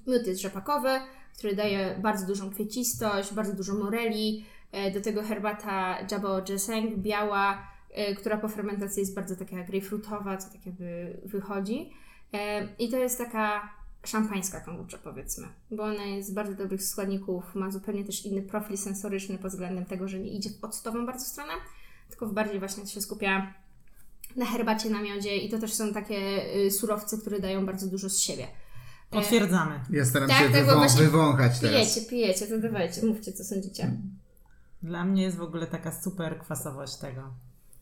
[0.07, 0.89] Miód jest rzepakowy,
[1.37, 4.45] który daje bardzo dużą kwiecistość, bardzo dużo moreli,
[4.93, 10.49] do tego herbata Jabo Jeseng, biała, e, która po fermentacji jest bardzo taka grejpfrutowa, co
[10.49, 11.93] tak jakby wychodzi.
[12.33, 13.69] E, I to jest taka
[14.03, 18.77] szampańska kombucha powiedzmy, bo ona jest z bardzo dobrych składników, ma zupełnie też inny profil
[18.77, 21.53] sensoryczny pod względem tego, że nie idzie w octową bardzo stronę,
[22.09, 23.53] tylko w bardziej właśnie się skupia
[24.35, 26.17] na herbacie, na miodzie i to też są takie
[26.55, 28.47] y, surowce, które dają bardzo dużo z siebie.
[29.09, 29.79] Potwierdzamy.
[29.89, 31.93] Ja staram tak, się tak, wywą- wywąchać teraz.
[31.93, 33.91] Pijecie, pijecie, to dawajcie, mówcie co sądzicie.
[34.85, 37.33] Dla mnie jest w ogóle taka super kwasowość tego.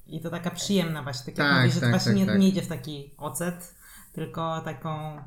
[0.07, 2.39] I to taka przyjemna właśnie, tak jak tak, mówisz, że tak, właśnie tak, nie, tak.
[2.39, 3.75] nie idzie w taki ocet,
[4.13, 5.21] tylko taką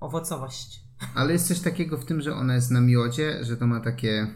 [0.00, 0.80] owocowość.
[1.14, 4.26] Ale jest coś takiego w tym, że ona jest na miodzie, że to ma takie...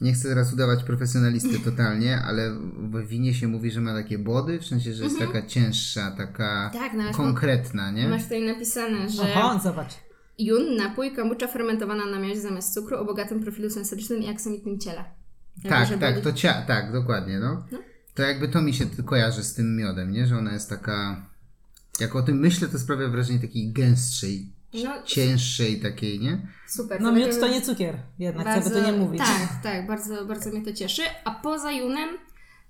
[0.00, 4.58] Nie chcę teraz udawać profesjonalisty totalnie, ale w winie się mówi, że ma takie body,
[4.58, 5.32] w sensie, że jest mhm.
[5.32, 8.08] taka cięższa, taka tak, konkretna, nie?
[8.08, 9.22] Masz tutaj napisane, że...
[9.22, 9.94] Oho, zobacz.
[10.38, 15.04] Jun, napój, kombucha fermentowana na miodzie zamiast cukru o bogatym profilu sensorycznym i aksamitnym ciele.
[15.62, 17.64] Tak, tak, to cia, tak, dokładnie, no.
[17.72, 17.78] no.
[18.14, 20.26] To jakby to mi się kojarzy z tym miodem, nie?
[20.26, 21.26] Że ona jest taka,
[22.00, 26.46] jak o tym myślę, to sprawia wrażenie takiej gęstszej, no, cięższej takiej, nie?
[26.68, 27.00] Super.
[27.00, 29.20] No miód to nie cukier, jednak, bardzo, by to nie mówić.
[29.20, 31.02] Tak, tak, bardzo, bardzo mnie to cieszy.
[31.24, 32.08] A poza Junem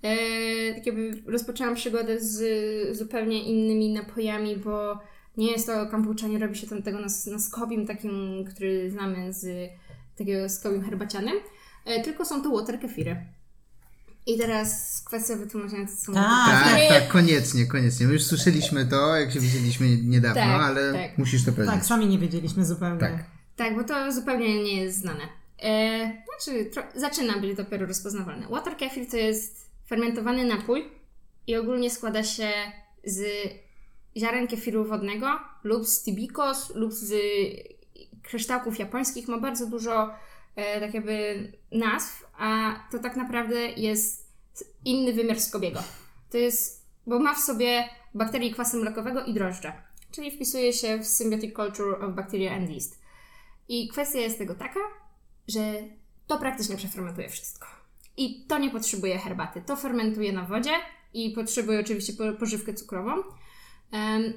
[0.02, 2.38] e, tak jakby rozpoczęłam przygodę z
[2.98, 5.00] zupełnie innymi napojami, bo
[5.36, 9.32] nie jest to kombucha, nie robi się tam tego na, na skobim takim, który znamy
[9.32, 9.70] z
[10.16, 11.34] takiego skobim herbacianym,
[12.04, 13.16] tylko są to water kefiry.
[14.26, 18.06] I teraz kwestia wytłumaczenia, co są tak, tak, tak, koniecznie, koniecznie.
[18.06, 21.18] My już słyszeliśmy to, jak się widzieliśmy niedawno, tak, ale tak.
[21.18, 21.74] musisz to powiedzieć.
[21.74, 23.00] Tak, sami nie wiedzieliśmy zupełnie.
[23.00, 23.24] Tak,
[23.56, 25.28] tak bo to zupełnie nie jest znane.
[25.62, 28.46] E, znaczy, zaczyna być dopiero rozpoznawalne.
[28.48, 30.84] Water kefir to jest fermentowany napój
[31.46, 32.48] i ogólnie składa się
[33.04, 33.24] z
[34.16, 35.26] ziaren kefiru wodnego
[35.64, 37.14] lub z tibikos lub z
[38.22, 39.28] kryształków japońskich.
[39.28, 40.16] Ma bardzo dużo e,
[40.80, 44.34] tak jakby nazw, a to tak naprawdę jest
[44.84, 45.82] inny wymiar skobiego.
[46.30, 49.72] To jest, bo ma w sobie bakterii kwasu mlekowego i drożdże,
[50.10, 53.00] czyli wpisuje się w Symbiotic Culture of Bacteria and Yeast.
[53.68, 54.80] I kwestia jest tego taka,
[55.48, 55.72] że
[56.26, 57.66] to praktycznie przefermentuje wszystko.
[58.16, 59.62] I to nie potrzebuje herbaty.
[59.66, 60.72] To fermentuje na wodzie
[61.14, 63.22] i potrzebuje oczywiście pożywkę cukrową.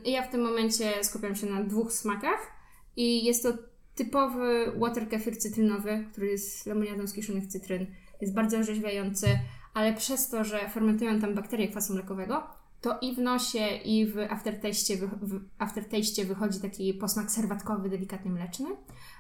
[0.06, 2.52] ja w tym momencie skupiam się na dwóch smakach
[2.96, 3.54] i jest to
[4.00, 7.86] typowy water kefir cytrynowy, który jest lemoniadą z kiszonych cytryn.
[8.22, 9.28] Jest bardzo orzeźwiający,
[9.74, 12.44] ale przez to, że fermentują tam bakterie kwasu mlekowego,
[12.82, 18.70] to i w nosie, i w aftertaście, w aftertaście wychodzi taki posmak serwatkowy, delikatnie mleczny.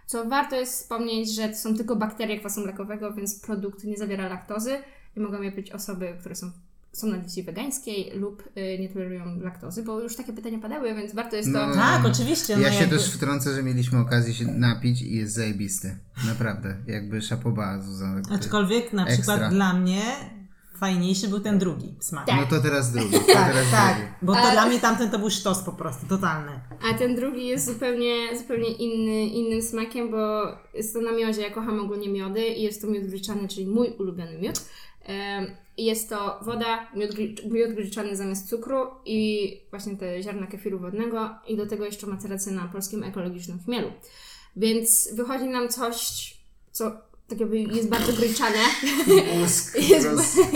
[0.05, 4.29] Co warto jest wspomnieć, że to są tylko bakterie kwasu mlekowego, więc produkt nie zawiera
[4.29, 4.77] laktozy
[5.17, 6.51] i mogą je być osoby, które są
[6.99, 11.15] są na diecie wegańskiej lub y, nie tolerują laktozy, bo już takie pytania padały, więc
[11.15, 11.67] warto jest to...
[11.67, 12.55] No, tak, oczywiście.
[12.55, 12.97] No ja się jakby...
[12.97, 15.97] też wtrącę, że mieliśmy okazję się napić i jest zajebisty.
[16.27, 16.77] Naprawdę.
[16.87, 18.21] Jakby szapoba Zuzana.
[18.31, 19.35] Aczkolwiek na Ekstra.
[19.35, 20.01] przykład dla mnie
[20.79, 22.25] fajniejszy był ten drugi smak.
[22.25, 22.35] Tak.
[22.35, 23.11] No to teraz drugi.
[23.11, 23.95] To tak, teraz tak.
[23.95, 24.11] Drugi.
[24.21, 24.51] Bo to A...
[24.51, 26.51] dla mnie tamten to był sztos po prostu, totalny.
[26.91, 30.41] A ten drugi jest zupełnie, zupełnie inny, innym smakiem, bo
[30.73, 31.41] jest to na miodzie.
[31.41, 34.61] Ja kocham ogólnie miody i jest to miód gryczany, czyli mój ulubiony miód.
[35.77, 37.17] Jest to woda, miód,
[37.51, 42.51] miód gryczany zamiast cukru i właśnie te ziarna kefiru wodnego i do tego jeszcze maceracja
[42.51, 43.91] na polskim ekologicznym chmielu.
[44.55, 46.33] Więc wychodzi nam coś,
[46.71, 46.91] co
[47.29, 48.57] tak jakby jest bardzo gryczane.
[49.41, 49.77] jest,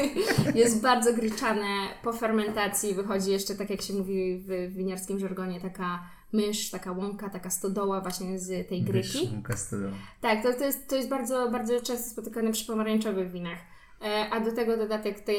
[0.55, 1.87] jest bardzo gryczane.
[2.03, 7.29] Po fermentacji wychodzi jeszcze, tak jak się mówi w winiarskim żargonie, taka mysz, taka łąka,
[7.29, 9.19] taka stodoła właśnie z tej gryki.
[9.19, 9.91] Mysz, łąka, stodoła.
[10.21, 13.59] Tak, to, to, jest, to jest bardzo, bardzo często spotykane przy pomarańczowych winach.
[14.03, 15.33] E, a do tego dodatek te,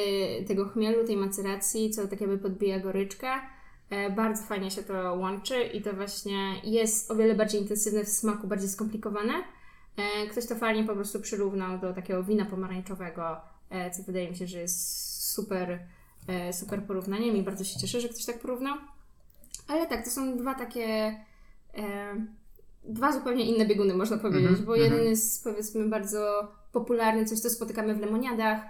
[0.48, 3.28] tego chmielu, tej maceracji, co tak jakby podbija goryczkę.
[3.90, 8.08] E, bardzo fajnie się to łączy i to właśnie jest o wiele bardziej intensywne w
[8.08, 9.32] smaku, bardziej skomplikowane.
[9.96, 13.36] E, ktoś to fajnie po prostu przyrównał do takiego wina pomarańczowego,
[13.92, 15.78] co wydaje mi się, że jest super,
[16.52, 18.76] super porównaniem i bardzo się cieszę, że ktoś tak porównał.
[19.68, 21.14] Ale tak, to są dwa takie
[22.84, 25.10] dwa zupełnie inne bieguny, można powiedzieć, mm -hmm, bo jeden mm -hmm.
[25.10, 28.62] jest powiedzmy bardzo popularny, coś co spotykamy w lemoniadach,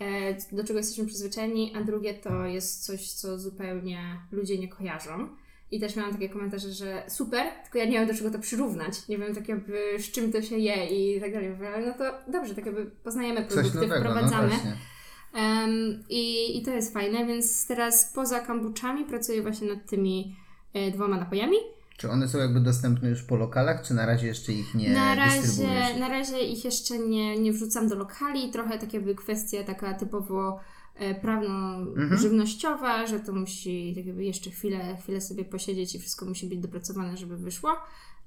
[0.00, 5.28] e, do czego jesteśmy przyzwyczajeni, a drugie to jest coś, co zupełnie ludzie nie kojarzą.
[5.70, 9.08] I też miałam takie komentarze, że super, tylko ja nie wiem do czego to przyrównać.
[9.08, 11.56] Nie wiem tak jakby z czym to się je i tak dalej.
[11.74, 14.52] Ale no to dobrze, tak jakby poznajemy produkty, nowego, no wprowadzamy.
[14.64, 20.36] No um, i, I to jest fajne, więc teraz poza kombuczami pracuję właśnie nad tymi
[20.72, 21.56] e, dwoma napojami.
[21.96, 25.14] Czy one są jakby dostępne już po lokalach, czy na razie jeszcze ich nie na
[25.14, 28.50] razie, Na razie ich jeszcze nie, nie wrzucam do lokali.
[28.50, 30.60] Trochę tak jakby kwestia taka typowo
[30.94, 33.06] e, prawno-żywnościowa, mhm.
[33.06, 37.16] że to musi tak jakby jeszcze chwilę, chwilę sobie posiedzieć i wszystko musi być dopracowane,
[37.16, 37.76] żeby wyszło.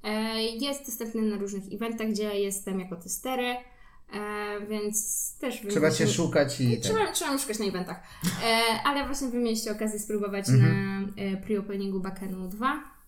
[0.04, 3.56] E, jest dostępny na różnych eventach, gdzie ja jestem jako testery.
[4.14, 6.80] E, więc też Trzeba cię szukać i.
[6.80, 7.14] Trzeba, tak.
[7.14, 8.00] trzeba szukać na eventach.
[8.44, 11.18] E, ale właśnie wy mieliście okazję spróbować mm -hmm.
[11.18, 12.99] na e, pre-openingu Bakenu 2 E,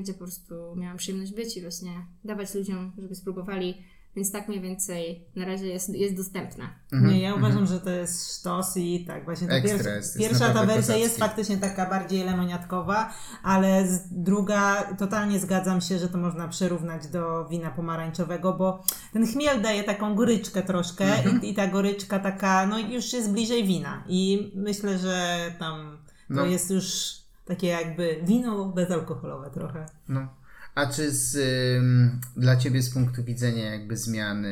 [0.00, 3.74] gdzie po prostu miałam przyjemność być i właśnie dawać ludziom, żeby spróbowali.
[4.16, 6.64] Więc tak mniej więcej na razie jest, jest dostępna.
[6.92, 7.12] Mhm.
[7.12, 7.66] Nie, ja uważam, mhm.
[7.66, 11.00] że to jest sztos i tak, właśnie ta Ekstra, pierwsza, jest, pierwsza ta wersja kozacki.
[11.00, 17.48] jest faktycznie taka bardziej lemoniatkowa, ale druga, totalnie zgadzam się, że to można przyrównać do
[17.48, 21.42] wina pomarańczowego, bo ten chmiel daje taką goryczkę troszkę mhm.
[21.42, 25.98] i, i, ta goryczka taka, no już jest bliżej wina i myślę, że tam
[26.28, 26.44] to no.
[26.44, 29.86] jest już takie jakby wino bezalkoholowe trochę.
[30.08, 30.28] No.
[30.74, 31.36] A czy z,
[31.78, 34.48] ym, dla Ciebie z punktu widzenia jakby zmiany,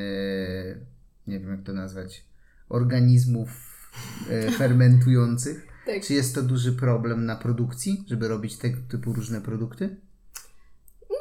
[1.26, 2.24] nie wiem jak to nazwać,
[2.68, 3.48] organizmów
[4.30, 6.02] y, fermentujących, tak.
[6.02, 9.96] czy jest to duży problem na produkcji, żeby robić tego typu różne produkty?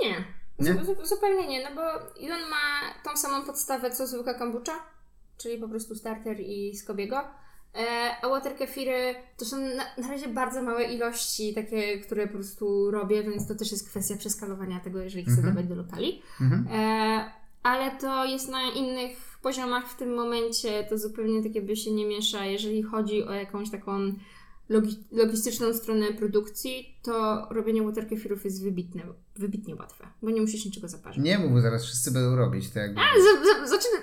[0.01, 0.25] Nie.
[0.59, 0.85] nie?
[1.03, 1.81] zupełnie nie, no bo
[2.33, 4.73] on ma tą samą podstawę co zwykła kombucha,
[5.37, 7.23] czyli po prostu starter i skobiego.
[7.75, 12.33] E, a water kefiry to są na, na, razie bardzo małe ilości, takie, które po
[12.33, 15.55] prostu robię, więc to też jest kwestia przeskalowania tego, jeżeli chcę mhm.
[15.55, 16.21] dawać do lokali.
[16.41, 16.67] Mhm.
[16.71, 17.31] E,
[17.63, 22.05] ale to jest na innych poziomach w tym momencie, to zupełnie tak jakby się nie
[22.05, 22.45] miesza.
[22.45, 24.13] Jeżeli chodzi o jakąś taką
[24.69, 29.03] logi logistyczną stronę produkcji, to robienie water kefirów jest wybitne,
[29.35, 31.23] wybitnie łatwe, bo nie musisz niczego zaparzyć.
[31.23, 32.69] Nie mów, zaraz wszyscy będą robić.
[32.69, 33.01] Tak jakby...
[33.01, 33.97] A, zaczyna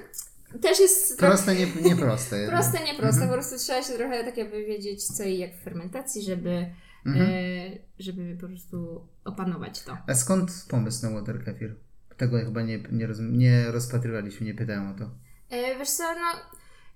[0.58, 1.18] też jest...
[1.18, 2.46] Proste, nie, nie proste.
[2.52, 3.22] proste, nie proste.
[3.22, 3.28] Mhm.
[3.28, 6.66] Po prostu trzeba się trochę tak jakby wiedzieć co i jak w fermentacji, żeby,
[7.06, 7.26] mhm.
[7.30, 9.98] e, żeby po prostu opanować to.
[10.06, 11.76] A skąd pomysł na water kefir?
[12.16, 15.10] Tego chyba nie, nie, roz, nie rozpatrywaliśmy, nie pytałem o to.
[15.50, 16.40] E, wiesz co, no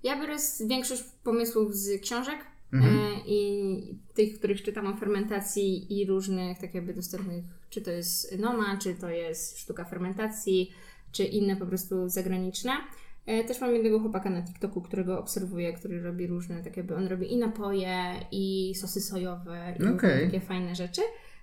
[0.03, 0.35] ja biorę
[0.67, 2.37] większość pomysłów z książek
[2.73, 2.97] mhm.
[2.97, 8.39] e, i tych, których czytam o fermentacji i różnych tak jakby dostępnych, czy to jest
[8.39, 10.71] Noma, czy to jest sztuka fermentacji,
[11.11, 12.71] czy inne po prostu zagraniczne.
[13.25, 17.07] E, też mam jednego chłopaka na TikToku, którego obserwuję, który robi różne, tak jakby on
[17.07, 17.95] robi i napoje,
[18.31, 20.25] i sosy sojowe, i okay.
[20.25, 21.01] takie fajne rzeczy.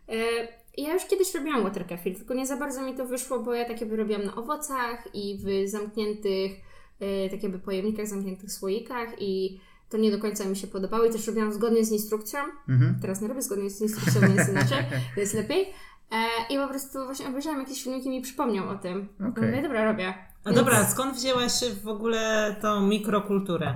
[0.08, 0.14] E,
[0.78, 3.64] ja już kiedyś robiłam water kefir, tylko nie za bardzo mi to wyszło, bo ja
[3.64, 6.52] takie robiłam na owocach i w zamkniętych,
[7.00, 11.10] e, tak jakby pojemnikach, zamkniętych słoikach i to nie do końca mi się podobało i
[11.10, 12.40] też robiłam zgodnie z instrukcją.
[12.68, 12.98] Mhm.
[13.02, 14.84] Teraz nie robię zgodnie z instrukcją, więc inaczej,
[15.16, 15.66] jest lepiej.
[16.50, 19.08] I po prostu właśnie obejrzałam jakieś filmiki i mi przypomniał o tym.
[19.30, 19.46] Okay.
[19.46, 20.14] Mówię, dobra, robię.
[20.44, 20.58] A Więc...
[20.58, 21.52] dobra, skąd wzięłaś
[21.84, 23.74] w ogóle tą mikrokulturę?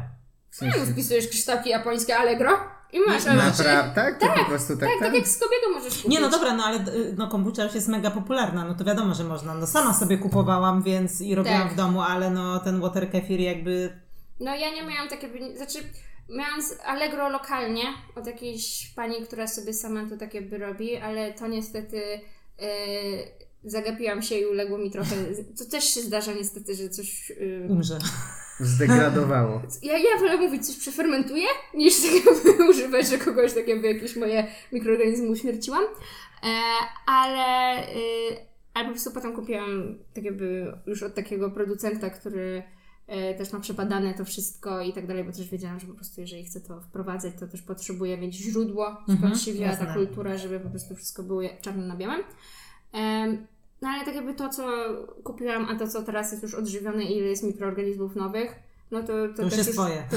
[0.50, 0.80] W sensie...
[0.80, 2.58] Nie, wpisujesz kształki japońskie Allegro
[2.92, 3.24] i masz.
[3.24, 3.92] Naprawdę?
[3.94, 4.18] Tak?
[4.18, 6.10] To tak, po prostu tak, tak, tak, jak z kobietą możesz kupić.
[6.10, 9.14] Nie, no dobra, no ale y, no, kombucha już jest mega popularna, no to wiadomo,
[9.14, 9.54] że można.
[9.54, 11.72] No sama sobie kupowałam, więc i robiłam tak.
[11.72, 14.00] w domu, ale no ten water kefir jakby...
[14.40, 15.78] No ja nie miałam takiego, znaczy
[16.28, 17.82] miałam z Allegro lokalnie
[18.16, 22.20] od jakiejś pani, która sobie sama to tak jakby robi, ale to niestety...
[22.58, 25.16] Yy, zagapiłam się i uległo mi trochę.
[25.58, 27.30] To też się zdarza niestety, że coś.
[27.30, 27.66] Yy...
[27.70, 27.98] Umrze.
[28.60, 29.62] Zdegradowało.
[29.82, 34.16] Ja, ja wolę mówić, coś przefermentuję, niż tak jakby używać, że kogoś tak jakby jakieś
[34.16, 35.84] moje mikroorganizmy uśmierciłam.
[36.42, 36.48] E,
[37.06, 38.36] ale, y,
[38.74, 42.62] ale po prostu potem kupiłam tak jakby już od takiego producenta, który
[43.06, 46.20] e, też ma przebadane to wszystko i tak dalej, bo też wiedziałam, że po prostu
[46.20, 50.60] jeżeli chcę to wprowadzać, to też potrzebuję mieć źródło, skąd się wzięła ta kultura, żeby
[50.60, 52.22] po prostu wszystko było czarno na białym.
[53.82, 54.62] No ale tak jakby to, co
[55.24, 58.54] kupiłam, a to, co teraz jest już odżywione i ile jest mikroorganizmów nowych,
[58.92, 60.02] no to, to, to już jest twoje.
[60.10, 60.16] To,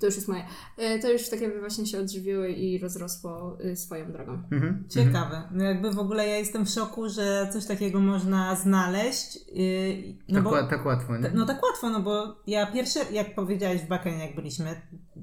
[0.00, 0.44] to, już jest moje.
[0.76, 4.42] E, to już tak jakby właśnie się odżywiły i rozrosło y, swoją drogą.
[4.52, 4.84] Mhm.
[4.88, 5.42] Ciekawe.
[5.50, 9.36] No jakby w ogóle ja jestem w szoku, że coś takiego można znaleźć.
[9.36, 11.30] Y, no tak, bo, tak łatwo, nie?
[11.34, 14.80] No tak łatwo, no bo ja pierwsze, jak powiedziałeś w Bakenie, jak byliśmy,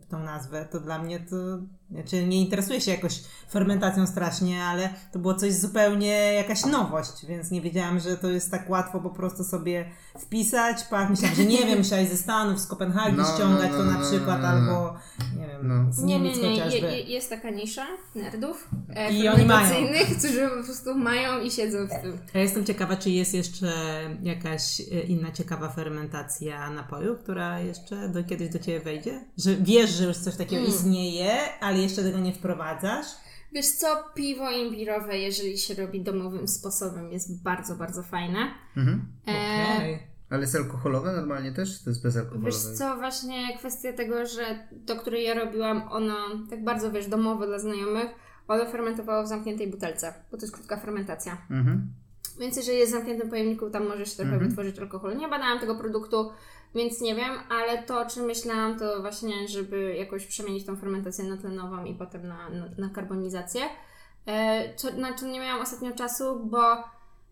[0.10, 1.36] tą nazwę, to dla mnie to
[1.94, 7.52] znaczy nie interesuję się jakoś fermentacją strasznie, ale to było coś zupełnie, jakaś nowość, więc
[7.52, 9.86] nie wiedziałam, że to jest tak łatwo po prostu sobie
[10.20, 10.84] wpisać.
[10.84, 13.84] Pach, myślałam, że nie wiem, musiałeś ze Stanów, z Kopenhagi no, ściągać no, no, to
[13.84, 14.94] na no, przykład, no, no, albo
[15.40, 15.94] nie wiem, no.
[15.94, 16.64] z Niemiec nie, nie, nie.
[16.64, 16.88] chociażby.
[16.88, 19.76] Je, jest taka nisza nerdów e, I oni mają.
[20.20, 22.18] którzy po prostu mają i siedzą w tym.
[22.34, 23.74] Ja jestem ciekawa, czy jest jeszcze
[24.24, 29.26] jakaś e, inna ciekawa fermentacja napoju, która jeszcze do, kiedyś do Ciebie wejdzie?
[29.38, 30.76] Że wiesz, że już coś takiego hmm.
[30.76, 33.08] istnieje, ale jeszcze tego nie wprowadzasz?
[33.52, 38.40] Wiesz co, piwo imbirowe, jeżeli się robi domowym sposobem, jest bardzo, bardzo fajne.
[38.78, 39.06] Mhm.
[39.28, 39.76] E...
[39.76, 40.14] Okay.
[40.30, 41.84] Ale jest alkoholowe normalnie też?
[41.84, 42.46] To jest bezalkoholowe?
[42.46, 46.16] Wiesz co, właśnie kwestia tego, że do której ja robiłam, ono
[46.50, 48.08] tak bardzo, wiesz, domowe dla znajomych,
[48.48, 51.38] ono fermentowało w zamkniętej butelce, bo to jest krótka fermentacja.
[51.50, 51.88] Mhm.
[52.40, 54.48] Więc jeżeli jest w zamkniętym pojemniku, tam możesz trochę mhm.
[54.48, 55.18] wytworzyć alkohol.
[55.18, 56.32] Nie badałam tego produktu,
[56.76, 61.24] więc nie wiem, ale to, o czym myślałam, to właśnie, żeby jakoś przemienić tą fermentację
[61.24, 63.62] na tlenową i potem na, na, na karbonizację.
[64.28, 66.84] E, na czym nie miałam ostatnio czasu, bo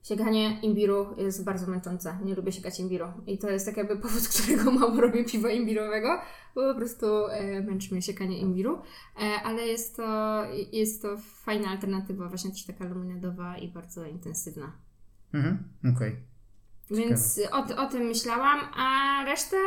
[0.03, 2.17] siekanie imbiru jest bardzo męczące.
[2.25, 3.05] Nie lubię siekać imbiru.
[3.27, 6.21] I to jest tak jakby powód, którego mało robię piwa imbirowego,
[6.55, 8.81] bo po prostu e, męczy mnie imbiru.
[9.21, 14.71] E, ale jest to, jest to fajna alternatywa, właśnie też taka luminadowa i bardzo intensywna.
[15.33, 15.93] Mhm, okej.
[15.93, 16.30] Okay.
[16.91, 19.57] Więc o, o tym myślałam, a resztę,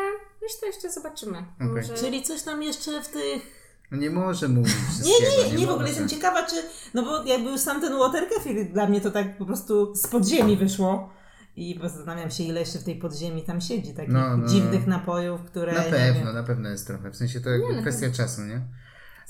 [0.42, 1.44] resztę jeszcze zobaczymy.
[1.56, 1.68] Okay.
[1.68, 1.94] Może...
[1.94, 5.70] Czyli coś tam jeszcze w tych no nie może mówić Nie, nie, nie, nie w
[5.70, 6.56] ogóle jestem ciekawa, czy,
[6.94, 10.06] no bo jakby już sam ten water kefir dla mnie to tak po prostu z
[10.06, 11.14] podziemi wyszło.
[11.56, 15.40] I zastanawiam się, ile jeszcze w tej podziemi tam siedzi, takich no, no, dziwnych napojów,
[15.42, 15.72] które...
[15.72, 17.10] Na pewno, na pewno jest trochę.
[17.10, 18.60] W sensie to jakby nie, kwestia czasu, nie?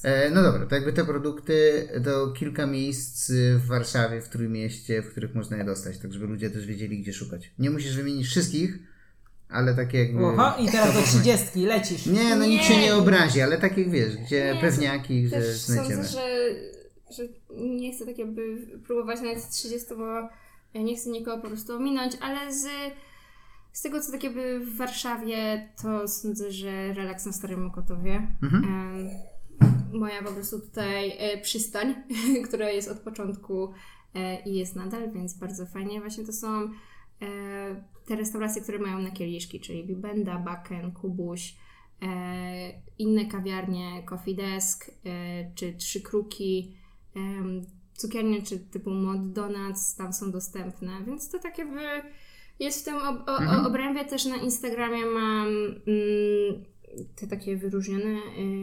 [0.03, 5.11] E, no dobra, to jakby te produkty to kilka miejsc w Warszawie, w Trójmieście, w
[5.11, 7.53] których można je dostać, tak żeby ludzie też wiedzieli, gdzie szukać.
[7.59, 8.79] Nie musisz wymienić wszystkich,
[9.49, 10.27] ale takie jakby...
[10.27, 12.07] Oho, i teraz do trzydziestki lecisz.
[12.07, 12.51] Nie, no nie.
[12.51, 16.05] nikt się nie obrazi, ale takich wiesz, gdzie nie, pewniaki, że znajdziemy.
[16.05, 16.55] Sądzę, że,
[17.11, 17.23] że
[17.57, 20.29] nie chcę tak jakby próbować nawet 30, bo
[20.75, 22.67] ja nie chcę nikogo po prostu ominąć, ale z...
[23.73, 28.37] Z tego, co tak jakby w Warszawie, to sądzę, że relaks na Starym Mokotowie.
[28.43, 28.65] Mhm.
[28.65, 29.11] Um,
[29.95, 31.95] moja po prostu tutaj e, przystań,
[32.49, 33.73] która jest od początku
[34.15, 36.01] e, i jest nadal, więc bardzo fajnie.
[36.01, 36.69] Właśnie to są e,
[38.07, 41.57] te restauracje, które mają na kieliszki, czyli Bibenda, Baken, Kubuś,
[42.99, 44.91] inne kawiarnie, Coffee Desk,
[45.55, 46.77] czy Trzy Kruki,
[47.95, 51.81] cukiernie, czy typu Mod Donuts, tam są dostępne, więc to tak jakby
[52.59, 53.67] jest w tym ob- o- mhm.
[53.67, 54.05] obrębie.
[54.05, 55.49] Też na Instagramie mam
[55.87, 56.65] mm,
[57.17, 58.21] te takie wyróżnione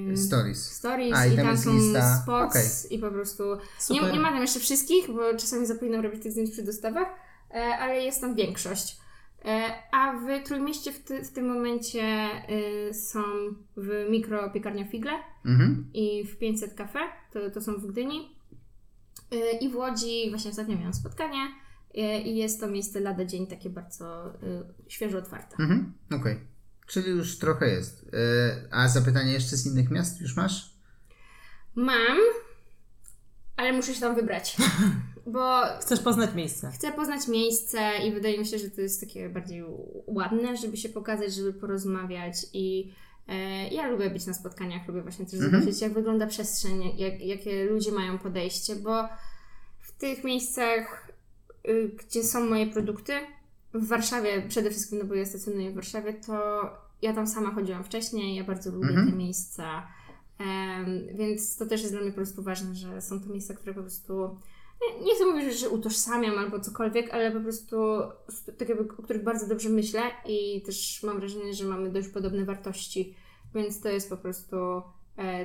[0.07, 0.71] yy, stories.
[0.71, 2.21] stories A, i, tam, tam są lista.
[2.23, 2.97] spots okay.
[2.97, 3.43] i po prostu
[3.89, 7.07] nie, nie, ma tam jeszcze wszystkich, bo czasami zapominam robić tych zdjęć przy dostawach,
[7.51, 8.97] e, ale jest tam większość.
[9.45, 12.29] E, a w Trójmieście w, ty, w tym momencie
[12.89, 13.21] y, są
[13.77, 15.11] w mikro piekarnia Figle
[15.45, 15.89] mhm.
[15.93, 16.99] i w 500 Cafe,
[17.31, 18.35] to, to są w Gdyni.
[19.33, 21.47] Y, I w Łodzi właśnie ostatnio miałam spotkanie
[21.97, 25.55] y, i jest to miejsce lada dzień takie bardzo y, świeżo otwarte.
[25.59, 25.93] Mhm.
[26.07, 26.19] Okej.
[26.19, 26.50] Okay.
[26.91, 28.05] Czyli już trochę jest.
[28.13, 30.71] E, a zapytanie jeszcze z innych miast już masz?
[31.75, 32.17] Mam,
[33.57, 34.57] ale muszę się tam wybrać.
[35.27, 36.71] Bo Chcesz poznać miejsce.
[36.71, 39.63] Chcę poznać miejsce i wydaje mi się, że to jest takie bardziej
[40.07, 42.93] ładne, żeby się pokazać, żeby porozmawiać i
[43.27, 45.51] e, ja lubię być na spotkaniach, lubię właśnie też mhm.
[45.51, 49.09] zobaczyć, jak wygląda przestrzeń, jak, jakie ludzie mają podejście, bo
[49.79, 51.11] w tych miejscach,
[51.67, 53.13] y, gdzie są moje produkty,
[53.73, 56.61] w Warszawie przede wszystkim, no bo ja stacjonuję w Warszawie, to
[57.01, 59.09] ja tam sama chodziłam wcześniej, ja bardzo lubię mhm.
[59.09, 59.87] te miejsca,
[60.39, 63.73] um, więc to też jest dla mnie po prostu ważne, że są to miejsca, które
[63.73, 64.37] po prostu
[64.81, 67.75] nie, nie chcę mówić, że utożsamiam albo cokolwiek, ale po prostu
[68.57, 72.45] tak jakby, o których bardzo dobrze myślę i też mam wrażenie, że mamy dość podobne
[72.45, 73.15] wartości,
[73.55, 74.55] więc to jest po prostu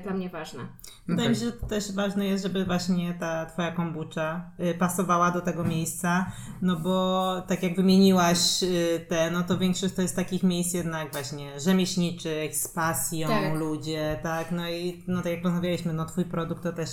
[0.02, 0.68] dla mnie ważne.
[1.08, 5.40] Wydaje mi się, że też ważne jest, żeby właśnie ta Twoja kombucha y, pasowała do
[5.40, 10.42] tego miejsca, no bo tak jak wymieniłaś y, te, no to większość to jest takich
[10.42, 13.58] miejsc jednak właśnie rzemieślniczych, z pasją tak.
[13.58, 16.90] ludzie, tak, no i no tak jak rozmawialiśmy, no Twój produkt to też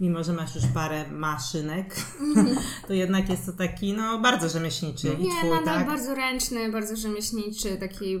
[0.00, 1.96] mimo że masz już parę maszynek,
[2.36, 2.56] mm.
[2.88, 5.86] to jednak jest to taki, no, bardzo rzemieślniczy Nie, i twój, tak?
[5.86, 8.20] bardzo ręczny, bardzo rzemieślniczy, taki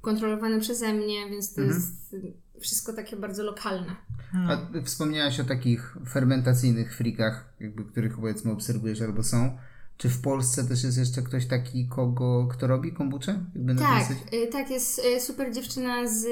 [0.00, 1.80] kontrolowane przeze mnie, więc to mhm.
[1.80, 2.16] jest
[2.62, 3.96] wszystko takie bardzo lokalne.
[4.34, 9.58] A wspomniałaś o takich fermentacyjnych frikach, jakby, których powiedzmy obserwujesz albo są.
[9.96, 13.44] Czy w Polsce też jest jeszcze ktoś taki, kogo, kto robi kombuczę?
[13.78, 16.26] tak, y, tak, jest y, super dziewczyna z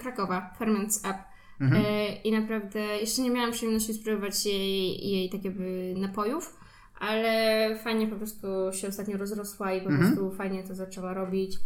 [0.00, 1.18] Krakowa, Ferments Up.
[1.60, 1.84] Mhm.
[1.84, 6.56] Y, I naprawdę jeszcze nie miałam przyjemności spróbować jej, jej tak jakby napojów,
[7.00, 10.12] ale fajnie po prostu się ostatnio rozrosła i po mhm.
[10.12, 11.58] prostu fajnie to zaczęła robić.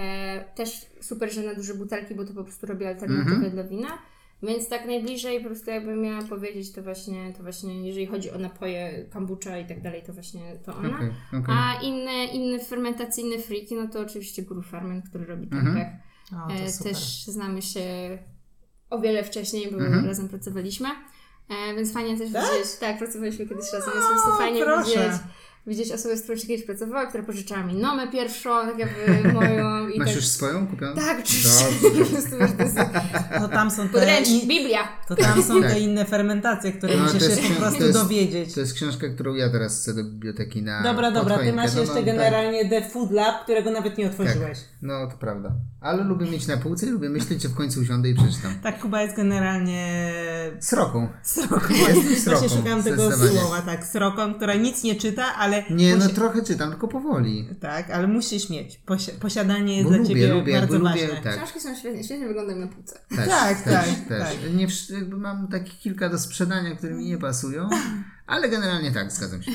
[0.00, 3.52] E, też super, że na duże butelki, bo to po prostu robi alternatywę mhm.
[3.52, 3.98] dla wina.
[4.42, 8.38] Więc tak najbliżej po prostu jakbym miała powiedzieć, to właśnie, to właśnie jeżeli chodzi o
[8.38, 10.96] napoje, kombucha i tak dalej, to właśnie to ona.
[10.96, 11.54] Okay, okay.
[11.54, 15.86] A inne, inne fermentacyjne friki, no to oczywiście Guru Ferment, który robi tempeh.
[16.32, 16.50] Mhm.
[16.50, 17.80] E, też znamy się
[18.90, 20.06] o wiele wcześniej, bo mhm.
[20.06, 20.88] razem pracowaliśmy.
[21.48, 22.44] E, więc fajnie też tak?
[22.44, 24.90] widzieć, tak, pracowaliśmy kiedyś razem, więc po prostu fajnie proszę.
[24.90, 25.20] widzieć
[25.70, 29.88] widzieć osobę, z którą się kiedyś pracowała, która pożyczała mi nomę pierwszą, tak jakby moją.
[29.88, 30.16] I Masz tak...
[30.16, 30.96] już swoją kupioną?
[30.96, 31.64] Tak, oczywiście.
[33.40, 34.22] To tam są te...
[34.22, 34.48] In...
[34.48, 34.88] Biblia.
[35.08, 35.70] To tam są tak.
[35.70, 38.54] te inne fermentacje, które no, musisz się po prostu jest, dowiedzieć.
[38.54, 41.80] To jest książka, którą ja teraz chcę do biblioteki na Dobra, dobra, ty masz no,
[41.80, 42.70] jeszcze no, generalnie tak.
[42.70, 44.58] The Food Lab, którego nawet nie otworzyłeś.
[44.58, 44.68] Tak.
[44.82, 45.52] No, to prawda.
[45.80, 48.54] Ale lubię mieć na półce i lubię myśleć, że w końcu usiądę i przeczytam.
[48.62, 50.12] Tak, Kuba jest generalnie...
[50.60, 51.08] Sroką.
[51.22, 51.74] Sroką.
[51.74, 52.40] Jest sroką.
[52.40, 53.84] Właśnie szukam tego słowa, tak.
[53.84, 55.59] Sroką, która nic nie czyta, ale...
[55.70, 57.48] Nie, no trochę czytam, tylko powoli.
[57.60, 58.76] Tak, ale musisz mieć.
[58.86, 61.06] Posi posiadanie jest Bo dla lubię, Ciebie lubię, bardzo ważne.
[61.06, 61.36] Lubię, tak.
[61.36, 63.00] Książki są świetnie, świetnie wyglądają na półce.
[63.08, 64.20] Też, tak, też, tak, też.
[64.20, 64.54] Tak.
[64.54, 67.68] Nie, jakby mam takich kilka do sprzedania, które mi nie pasują,
[68.26, 69.52] ale generalnie tak, zgadzam się.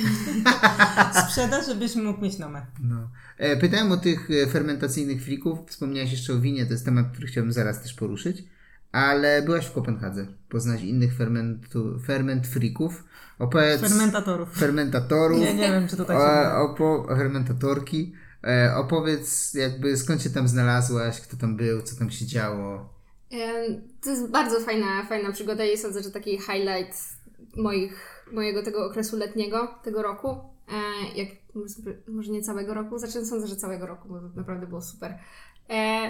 [1.27, 2.65] Sprzeda, żebyś mógł mieć nomę.
[2.79, 3.09] No.
[3.37, 5.59] E, pytałem o tych e, fermentacyjnych frików.
[5.69, 8.43] Wspomniałeś jeszcze o winie, to jest temat, który chciałbym zaraz też poruszyć.
[8.95, 10.27] Ale byłaś w Kopenhadze.
[10.49, 13.03] Poznać innych fermentu, ferment frików.
[13.39, 14.57] Opowiedz, fermentatorów.
[14.57, 15.39] Fermentatorów.
[15.39, 18.13] Nie, nie wiem, czy to tak o, opo, Fermentatorki.
[18.43, 22.89] E, opowiedz, jakby skąd się tam znalazłaś, kto tam był, co tam się działo.
[24.01, 26.97] To jest bardzo fajna, fajna przygoda i sądzę, że taki highlight
[27.55, 30.29] moich, mojego tego okresu letniego, tego roku.
[30.29, 31.29] E, jak,
[32.07, 35.17] może nie całego roku, znaczy sądzę, że całego roku, bo to naprawdę było super.
[35.69, 36.03] E,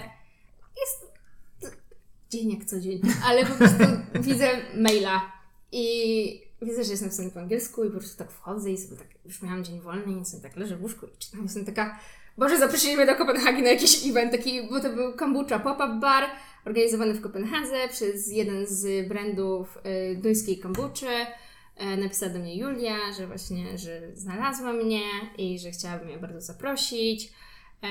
[0.77, 1.14] jest
[2.35, 3.83] dzień jak co dzień, ale po prostu
[4.27, 5.31] widzę maila
[5.71, 9.07] i widzę, że jest napisane po angielsku i po prostu tak wchodzę i sobie tak,
[9.25, 11.99] już miałam dzień wolny i sobie tak leżę w łóżku i czytam, jestem taka,
[12.37, 16.23] Boże, zaprosili mnie do Kopenhagi na jakiś event, taki, bo to był kombucha pop-up bar,
[16.65, 21.07] organizowany w Kopenhadze przez jeden z brandów y, duńskiej kombuczy.
[21.81, 25.01] Y, napisała do mnie Julia, że właśnie, że znalazła mnie
[25.37, 27.25] i że chciałaby mnie bardzo zaprosić.
[27.83, 27.87] Y,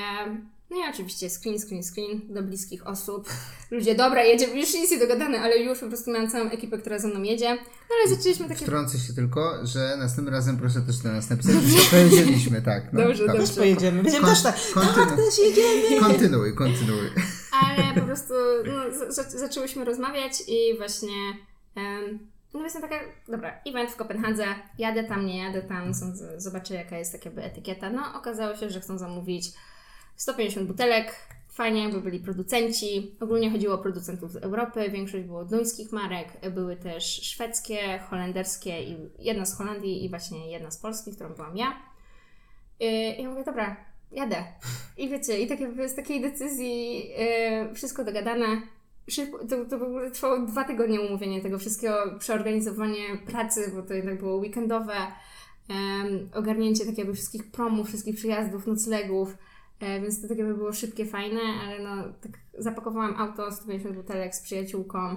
[0.75, 3.29] no i oczywiście screen, screen, screen do bliskich osób.
[3.70, 6.99] Ludzie, dobra, jedziemy, już nic nie dogadane, ale już po prostu miałam całą ekipę, która
[6.99, 7.55] ze mną jedzie.
[7.55, 8.64] No ale zaczęliśmy takie...
[8.64, 12.93] Wtrącę się tylko, że następnym razem proszę też do nas napisać, że pojedzieliśmy, tak.
[12.93, 13.37] No, dobrze, tak.
[13.37, 13.49] dobrze.
[13.49, 14.03] Też pojedziemy.
[14.03, 16.01] Będziemy też tak, kontynu- tak, też jedziemy.
[16.01, 17.11] Kontynuuj, kontynuuj.
[17.62, 18.35] Ale po prostu
[18.66, 21.12] no, zaczęłyśmy rozmawiać i właśnie...
[21.77, 22.18] Um,
[22.55, 22.97] no jestem taka,
[23.29, 24.47] dobra, event w Kopenhadze,
[24.79, 25.93] jadę tam, nie jadę tam,
[26.37, 27.91] zobaczę jaka jest taka etykieta.
[27.91, 29.53] No okazało się, że chcą zamówić
[30.17, 31.15] 150 butelek,
[31.49, 33.17] fajnie, bo byli producenci.
[33.21, 38.97] Ogólnie chodziło o producentów z Europy, większość było duńskich marek, były też szwedzkie, holenderskie i
[39.19, 41.83] jedna z Holandii i właśnie jedna z Polski, którą byłam ja.
[42.81, 43.77] I ja mówię, dobra,
[44.12, 44.45] jadę.
[44.97, 48.47] I wiecie, i tak jakby z takiej decyzji yy, wszystko dogadane.
[49.09, 53.95] Szybko, to, to w ogóle trwało dwa tygodnie umówienie tego wszystkiego, przeorganizowanie pracy, bo to
[53.95, 54.95] jednak było weekendowe,
[55.69, 59.37] um, ogarnięcie tak jakby wszystkich promów, wszystkich przyjazdów, noclegów.
[59.81, 64.35] E, więc to tak jakby było szybkie, fajne, ale no tak zapakowałam auto, 150 butelek
[64.35, 65.16] z przyjaciółką e,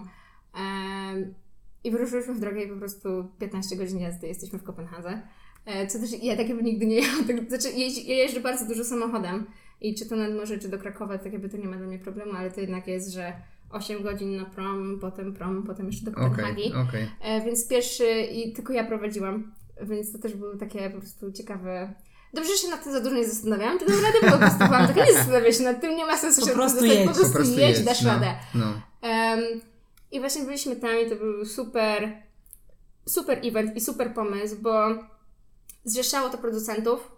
[1.83, 5.21] i wyruszyliśmy w drogę i po prostu 15 godzin jazdy jesteśmy w Kopenhadze.
[5.65, 7.25] E, co też ja tak jakby nigdy nie jechałam.
[7.27, 9.45] Tak, znaczy ja jeżdżę bardzo dużo samochodem
[9.81, 11.99] i czy to nad morze, czy do Krakowa, tak jakby to nie ma dla mnie
[11.99, 13.33] problemu, ale to jednak jest, że
[13.69, 16.73] 8 godzin na prom, potem prom, potem jeszcze do Kopenhagi.
[16.73, 17.45] Okay, okay.
[17.45, 19.51] Więc pierwszy i tylko ja prowadziłam,
[19.81, 21.93] więc to też były takie po prostu ciekawe
[22.33, 24.65] Dobrze, że się nad tym za dużo nie zastanawiałam, czy dam radę, bo po prostu
[24.65, 27.07] byłam taka, nie zastanawiać się nad tym, nie ma sensu się po prostu jedź.
[27.07, 28.35] po prostu, po prostu jedź, dasz no, radę.
[28.55, 28.65] No.
[28.65, 29.61] Um,
[30.11, 32.11] I właśnie byliśmy tam i to był super,
[33.05, 34.87] super event i super pomysł, bo
[35.83, 37.11] zrzeszało to producentów,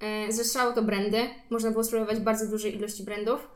[0.00, 3.48] e, zrzeszało to brandy, można było spróbować bardzo dużej ilości brandów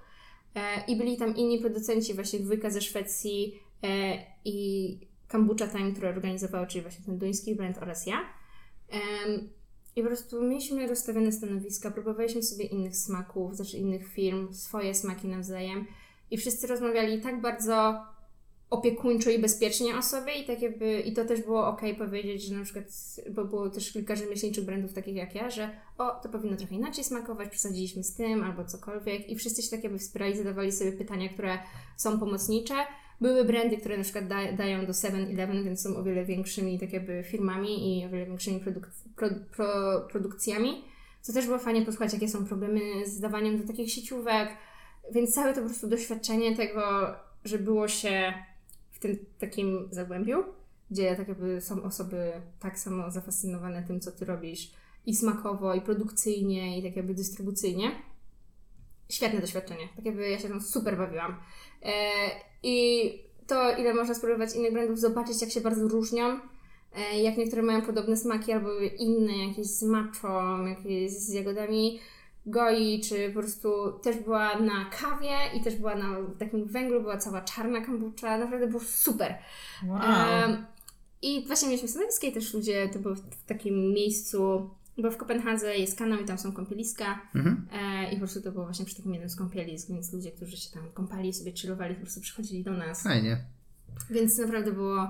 [0.55, 4.99] e, i byli tam inni producenci, właśnie dwójka ze Szwecji e, i
[5.29, 8.21] Kombucha Time, które organizowały, czyli właśnie ten duński brand oraz ja.
[8.93, 9.49] Um,
[9.97, 15.29] i po prostu mieliśmy rozstawione stanowiska, próbowaliśmy sobie innych smaków, znaczy innych firm, swoje smaki
[15.29, 15.87] nawzajem.
[16.31, 18.03] I wszyscy rozmawiali tak bardzo
[18.71, 22.55] opiekuńczo i bezpiecznie o sobie i tak jakby, i to też było ok powiedzieć, że
[22.55, 22.85] na przykład,
[23.31, 27.05] bo było też kilka rzemieślniczych brandów takich jak ja, że o, to powinno trochę inaczej
[27.05, 31.29] smakować, przesadziliśmy z tym albo cokolwiek i wszyscy się tak jakby wspierali, zadawali sobie pytania,
[31.29, 31.59] które
[31.97, 32.75] są pomocnicze.
[33.23, 36.93] Były brandy, które na przykład da, dają do 7-Eleven, więc są o wiele większymi tak
[36.93, 40.85] jakby firmami i o wiele większymi produk pro, pro, produkcjami,
[41.21, 44.49] co też było fajnie posłuchać, jakie są problemy z dawaniem do takich sieciówek,
[45.13, 46.83] więc całe to po prostu doświadczenie tego,
[47.45, 48.35] że było się
[49.03, 50.45] tym takim zagłębiu,
[50.91, 54.73] gdzie tak jakby są osoby tak samo zafascynowane tym, co ty robisz
[55.07, 57.91] i smakowo, i produkcyjnie, i tak jakby dystrybucyjnie.
[59.09, 59.89] Świetne doświadczenie.
[59.97, 61.37] Tak jakby ja się tam super bawiłam.
[61.85, 61.93] E,
[62.63, 63.13] I
[63.47, 66.41] to, ile można spróbować innych brandów, zobaczyć, jak się bardzo różnią,
[66.97, 68.69] e, jak niektóre mają podobne smaki, albo
[68.99, 72.01] inne, jakieś z maczą, jakieś z jagodami,
[72.47, 77.17] goi, czy po prostu też była na kawie i też była na takim węglu, była
[77.17, 79.35] cała czarna kombucha, naprawdę było super.
[79.89, 80.01] Wow.
[80.01, 80.67] Um,
[81.23, 85.79] I właśnie mieliśmy stanowisko i też ludzie, to było w takim miejscu, bo w Kopenhadze
[85.79, 87.67] jest kanał i tam są kąpieliska mhm.
[87.73, 90.57] e, i po prostu to było właśnie przy takim jednym z kąpielisk, więc ludzie, którzy
[90.57, 93.03] się tam kąpali, sobie chillowali, po prostu przychodzili do nas.
[93.03, 93.45] Fajnie.
[94.11, 95.09] Więc naprawdę było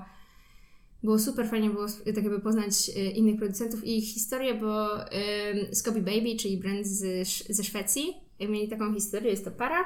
[1.03, 5.75] było super fajnie było tak jakby poznać e, innych producentów i ich historię, bo um,
[5.75, 9.85] Scobie Baby, czyli brand z, ze Szwecji, mieli taką historię, jest to para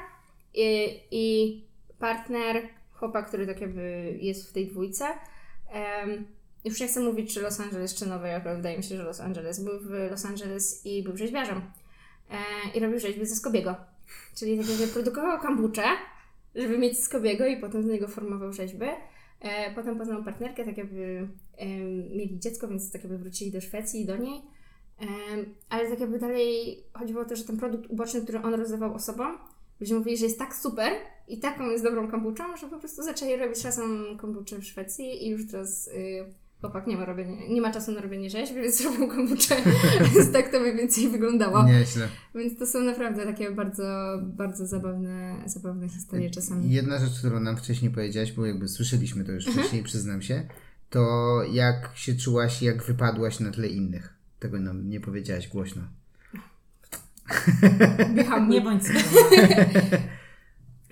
[0.54, 1.64] i, i
[1.98, 5.04] partner, chłopak, który tak jakby jest w tej dwójce.
[5.04, 6.26] Um,
[6.66, 9.02] już nie chcę mówić, czy Los Angeles, czy Nowy Jork, ale wydaje mi się, że
[9.02, 9.64] Los Angeles.
[9.64, 11.60] Był w Los Angeles i był rzeźbiarzem.
[12.30, 12.34] E,
[12.74, 13.76] I robił rzeźby ze Skobiego.
[14.34, 15.84] Czyli tak jakby produkował kambucze,
[16.54, 18.86] żeby mieć Skobiego i potem z niego formował rzeźby.
[19.40, 21.66] E, potem poznał partnerkę, tak jakby e,
[22.16, 24.42] mieli dziecko, więc tak jakby wrócili do Szwecji do niej.
[25.00, 25.06] E,
[25.68, 29.38] ale tak jakby dalej chodziło o to, że ten produkt uboczny, który on rozdawał osobom,
[29.80, 30.92] ludzie mówili, że jest tak super
[31.28, 35.28] i taką jest dobrą kombuczą, że po prostu zaczęli robić razem kombuczę w Szwecji i
[35.28, 35.88] już teraz...
[35.88, 39.56] Y, chłopak nie ma, robienia, nie ma czasu na robienie rzeźb, więc robił kombuczę,
[40.14, 41.64] więc tak to mniej więcej wyglądało.
[41.64, 42.08] Nieźle.
[42.34, 46.70] Więc to są naprawdę takie bardzo, bardzo zabawne, zabawne historie czasami.
[46.70, 49.62] Jedna rzecz, którą nam wcześniej powiedziałaś, bo jakby słyszeliśmy to już mhm.
[49.62, 50.48] wcześniej, przyznam się,
[50.90, 54.14] to jak się czułaś, jak wypadłaś na tle innych.
[54.38, 55.82] Tego nam nie powiedziałaś głośno.
[58.48, 58.82] nie bądź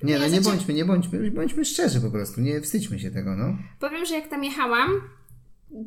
[0.03, 3.37] Nie, no nie znaczy- bądźmy, nie bądźmy, bądźmy szczerzy po prostu, nie wstydźmy się tego,
[3.37, 3.57] no.
[3.81, 4.91] Powiem, że jak tam jechałam,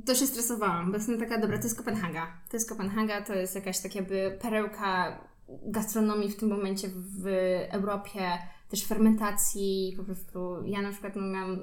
[0.06, 2.28] to się stresowałam, bo jestem taka, dobra, to jest Kopenhaga.
[2.50, 7.28] To jest Kopenhaga, to jest jakaś tak jakby perełka gastronomii w tym momencie w
[7.72, 8.22] Europie,
[8.70, 11.60] też fermentacji, po prostu ja na przykład no, miałam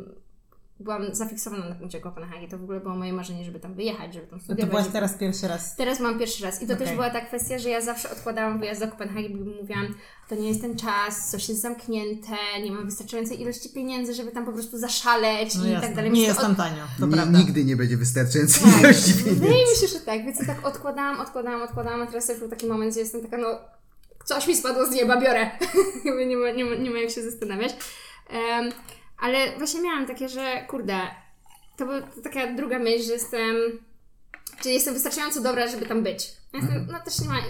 [0.81, 2.49] byłam zafiksowana na punkcie Kopenhagi.
[2.49, 4.73] To w ogóle było moje marzenie, żeby tam wyjechać, żeby tam studiować.
[4.73, 5.77] No to byłaś teraz pierwszy raz?
[5.77, 6.63] Teraz mam pierwszy raz.
[6.63, 6.87] I to okay.
[6.87, 9.95] też była ta kwestia, że ja zawsze odkładałam wyjazd do Kopenhagi, bo mówiłam,
[10.29, 14.45] to nie jest ten czas, coś jest zamknięte, nie mam wystarczającej ilości pieniędzy, żeby tam
[14.45, 15.87] po prostu zaszaleć no i jasne.
[15.87, 16.11] tak dalej.
[16.11, 17.39] Nie jest tam tanio, to nie, prawda.
[17.39, 18.81] Nigdy nie będzie wystarczającej tak.
[18.81, 19.41] ilości pieniędzy.
[19.41, 22.49] Wydaje mi się, że tak, więc ja tak odkładałam, odkładałam, odkładałam, a teraz też był
[22.49, 23.49] taki moment, gdzie jestem taka, no
[24.25, 25.51] coś mi spadło z nieba, biorę.
[26.29, 27.77] nie, ma, nie, ma, nie ma jak się zastanawiać.
[28.33, 28.73] Um,
[29.19, 31.01] ale właśnie miałam takie, że kurde,
[31.77, 33.57] to była taka druga myśl, że jestem,
[34.63, 36.27] czy jestem wystarczająco dobra, żeby tam być.
[36.53, 36.93] Ja jestem, mhm.
[36.93, 37.41] no też nie ma,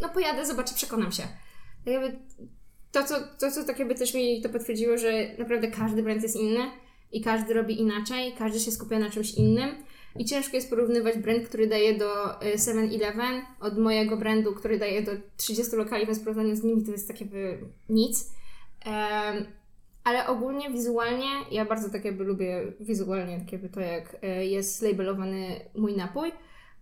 [0.00, 1.22] no pojadę, zobaczę, przekonam się.
[1.84, 2.18] Tak jakby
[2.92, 6.36] to, co, to, co tak jakby też mi to potwierdziło, że naprawdę każdy brand jest
[6.36, 6.70] inny
[7.12, 9.84] i każdy robi inaczej, każdy się skupia na czymś innym.
[10.18, 12.14] I ciężko jest porównywać brand, który daje do
[12.56, 17.08] 7-Eleven od mojego brandu, który daje do 30 lokali, więc porównaniu z nimi to jest
[17.08, 17.58] tak jakby
[17.88, 18.30] nic.
[18.86, 19.46] Um,
[20.04, 24.82] ale ogólnie wizualnie, ja bardzo tak jakby lubię wizualnie tak jakby to, jak e, jest
[24.82, 26.32] labelowany mój napój.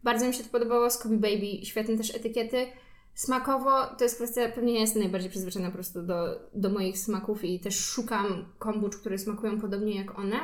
[0.03, 2.67] Bardzo mi się to podobało, Scooby Baby, świetne też etykiety.
[3.15, 7.45] Smakowo to jest kwestia, pewnie ja jestem najbardziej przyzwyczajona po prostu do, do moich smaków
[7.45, 10.37] i też szukam kombucz, które smakują podobnie jak one.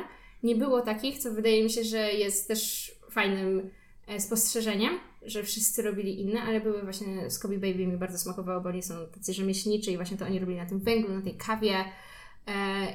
[0.43, 3.69] Nie było takich, co wydaje mi się, że jest też fajnym
[4.07, 8.69] e, spostrzeżeniem, że wszyscy robili inne, ale były właśnie Scooby Baby mi bardzo smakowało, bo
[8.69, 11.85] oni są tacy rzemieślniczy i właśnie to oni robili na tym węglu, na tej kawie,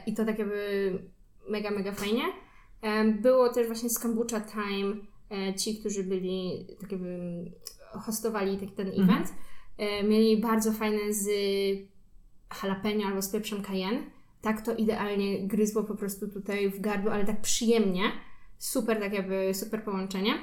[0.06, 0.98] I to tak jakby
[1.48, 2.22] mega, mega fajnie.
[2.82, 4.94] E, było też właśnie z Kombucha Time
[5.30, 7.18] e, ci, którzy byli, tak jakby
[7.92, 9.10] hostowali taki ten mhm.
[9.10, 9.34] event.
[10.04, 11.28] Mieli bardzo fajne z
[12.62, 14.02] jalapeno albo z pieprzem cayenne.
[14.40, 18.02] Tak to idealnie gryzło po prostu tutaj w gardło, ale tak przyjemnie.
[18.58, 20.34] Super, tak jakby super połączenie.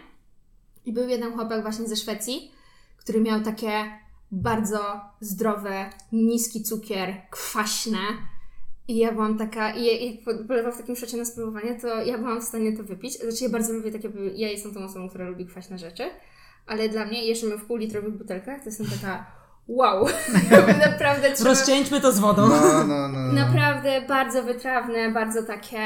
[0.85, 2.51] I był jeden chłopak właśnie ze Szwecji,
[2.97, 3.99] który miał takie
[4.31, 4.79] bardzo
[5.19, 7.97] zdrowe, niski cukier, kwaśne,
[8.91, 12.41] i ja byłam taka, i jak polewał w takim szocie na spróbowanie, to ja byłam
[12.41, 13.17] w stanie to wypić.
[13.19, 16.03] Znaczy ja bardzo lubię takie, ja jestem tą osobą, która lubi kwaśne rzeczy,
[16.67, 19.25] ale dla mnie, jeszcze my w półlitrowych butelkach, to jestem taka,
[19.67, 20.07] wow,
[20.91, 21.49] naprawdę trzeba...
[21.49, 22.47] Rozcieńczmy to z wodą.
[22.49, 23.33] No, no, no, no.
[23.33, 25.79] Naprawdę bardzo wytrawne, bardzo takie...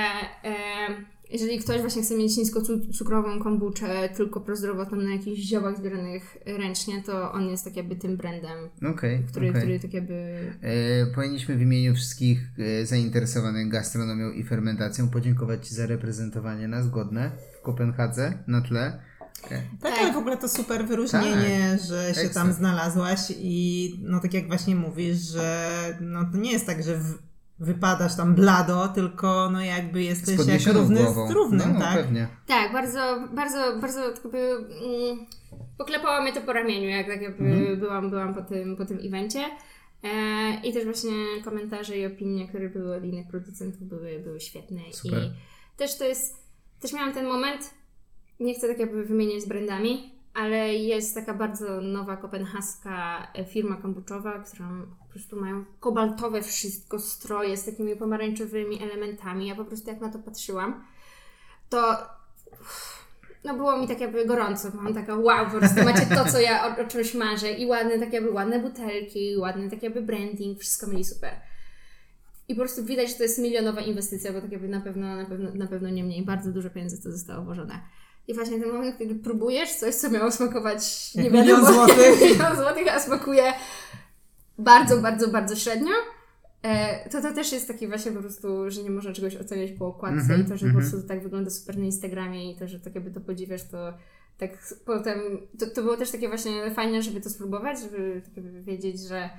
[0.44, 7.04] E, jeżeli ktoś właśnie chce mieć niskocukrową kombuczę tylko prozdrowotną na jakichś ziołach zbieranych ręcznie,
[7.04, 8.58] to on jest tak jakby tym brandem,
[8.94, 9.62] okay, który, okay.
[9.62, 10.14] który tak jakby...
[10.62, 16.90] E, powinniśmy w imieniu wszystkich e, zainteresowanych gastronomią i fermentacją podziękować Ci za reprezentowanie nas
[16.90, 19.00] godne w Kopenhadze na tle
[19.50, 21.88] tak, tak, ale w ogóle to super wyróżnienie, tak.
[21.88, 25.70] że się tam znalazłaś i no tak jak właśnie mówisz, że
[26.02, 27.18] no to nie jest tak, że w,
[27.60, 31.28] wypadasz tam blado, tylko no jakby jesteś jak równy głową.
[31.28, 31.96] z równym, no, tak?
[31.96, 32.28] Pewnie.
[32.48, 35.26] Tak, bardzo, bardzo, bardzo jakby mm,
[35.78, 37.80] poklepało mnie to po ramieniu, jak tak jakby mhm.
[37.80, 39.46] byłam, byłam po tym, po tym evencie.
[40.04, 41.12] E, I też właśnie
[41.44, 44.82] komentarze i opinie, które były od innych producentów były, były świetne.
[44.92, 45.24] Super.
[45.24, 46.36] I też to jest,
[46.80, 47.74] też miałam ten moment,
[48.40, 53.76] nie chcę tak jakby wymieniać z brandami, ale jest taka bardzo nowa kopenhaska e, firma
[53.76, 54.70] kombuczowa, która
[55.00, 59.48] po prostu mają kobaltowe wszystko, stroje z takimi pomarańczowymi elementami.
[59.48, 60.84] Ja po prostu jak na to patrzyłam,
[61.70, 61.98] to
[63.44, 64.72] no było mi tak jakby gorąco.
[64.74, 68.00] Mam taka wow, po prostu macie to, co ja o, o czymś marzę i ładne,
[68.00, 71.32] tak jakby ładne butelki, ładny tak jakby branding, wszystko mieli super.
[72.48, 75.26] I po prostu widać, że to jest milionowa inwestycja, bo tak jakby na pewno, na
[75.26, 77.80] pewno, na pewno nie mniej, bardzo dużo pieniędzy to zostało włożone.
[78.28, 82.22] I właśnie ten moment, kiedy próbujesz coś, co miało smakować nie milion złotych.
[82.22, 83.54] milion złotych, a smakuje
[84.58, 85.94] bardzo, bardzo, bardzo średnio,
[86.62, 89.88] e, to to też jest taki właśnie po prostu, że nie można czegoś oceniać po
[89.88, 90.76] okładce mm -hmm, i to, że mm -hmm.
[90.76, 90.92] po mhm.
[90.92, 93.94] prostu tak wygląda super na Instagramie i to, że tak jakby to podziwiasz, to
[94.38, 95.20] tak potem,
[95.60, 99.30] to, to było też takie właśnie fajne, żeby to spróbować, żeby tak jakby wiedzieć, że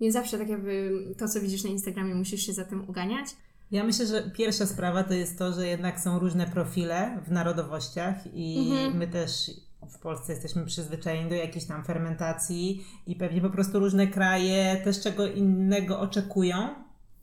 [0.00, 3.26] nie zawsze tak jakby to, co widzisz na Instagramie, musisz się za tym uganiać.
[3.74, 8.14] Ja myślę, że pierwsza sprawa to jest to, że jednak są różne profile w narodowościach
[8.34, 8.96] i mhm.
[8.96, 9.50] my też
[9.88, 15.00] w Polsce jesteśmy przyzwyczajeni do jakiejś tam fermentacji i pewnie po prostu różne kraje też
[15.00, 16.68] czego innego oczekują.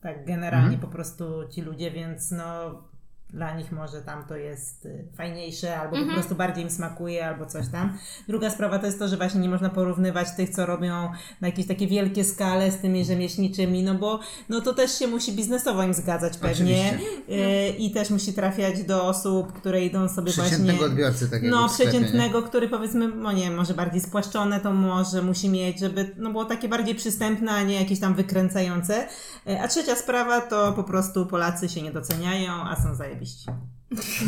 [0.01, 0.81] Tak, generalnie mhm.
[0.81, 2.81] po prostu ci ludzie, więc no
[3.33, 6.07] dla nich może tam to jest y, fajniejsze, albo mhm.
[6.07, 7.97] po prostu bardziej im smakuje, albo coś tam.
[8.27, 11.11] Druga sprawa to jest to, że właśnie nie można porównywać tych, co robią
[11.41, 14.19] na jakieś takie wielkie skale z tymi rzemieślniczymi, no bo
[14.49, 19.05] no to też się musi biznesowo im zgadzać pewnie y, i też musi trafiać do
[19.05, 20.85] osób, które idą sobie przeciętnego właśnie...
[20.85, 25.79] odbiorcy takiego No, przeciętnego, który powiedzmy, no nie może bardziej spłaszczone to może musi mieć,
[25.79, 29.07] żeby no było takie bardziej przystępne, a nie jakieś tam wykręcające.
[29.47, 33.20] Y, a trzecia sprawa to po prostu Polacy się nie doceniają, a są zajebani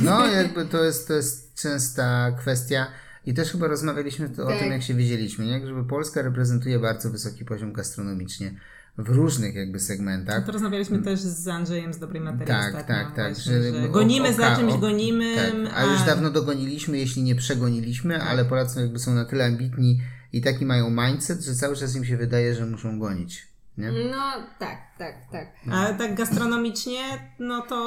[0.03, 2.87] no, jakby to jest, to jest częsta kwestia.
[3.25, 4.55] I też chyba rozmawialiśmy to, tak.
[4.55, 5.67] o tym, jak się widzieliśmy, nie?
[5.67, 8.55] Żeby Polska reprezentuje bardzo wysoki poziom gastronomicznie
[8.97, 10.39] w różnych jakby segmentach.
[10.39, 13.33] No to rozmawialiśmy też z Andrzejem z Dobrej Materii Tak, tak, tak.
[13.33, 15.35] Właśnie, że, że gonimy oka, za czymś, gonimy.
[15.35, 18.27] Tak, a już dawno dogoniliśmy, jeśli nie przegoniliśmy, tak.
[18.27, 20.01] ale Polacy jakby są na tyle ambitni
[20.33, 23.52] i taki mają mindset, że cały czas im się wydaje, że muszą gonić.
[23.77, 23.91] Nie?
[23.91, 25.47] No tak, tak, tak.
[25.71, 27.01] A tak gastronomicznie,
[27.39, 27.77] no to,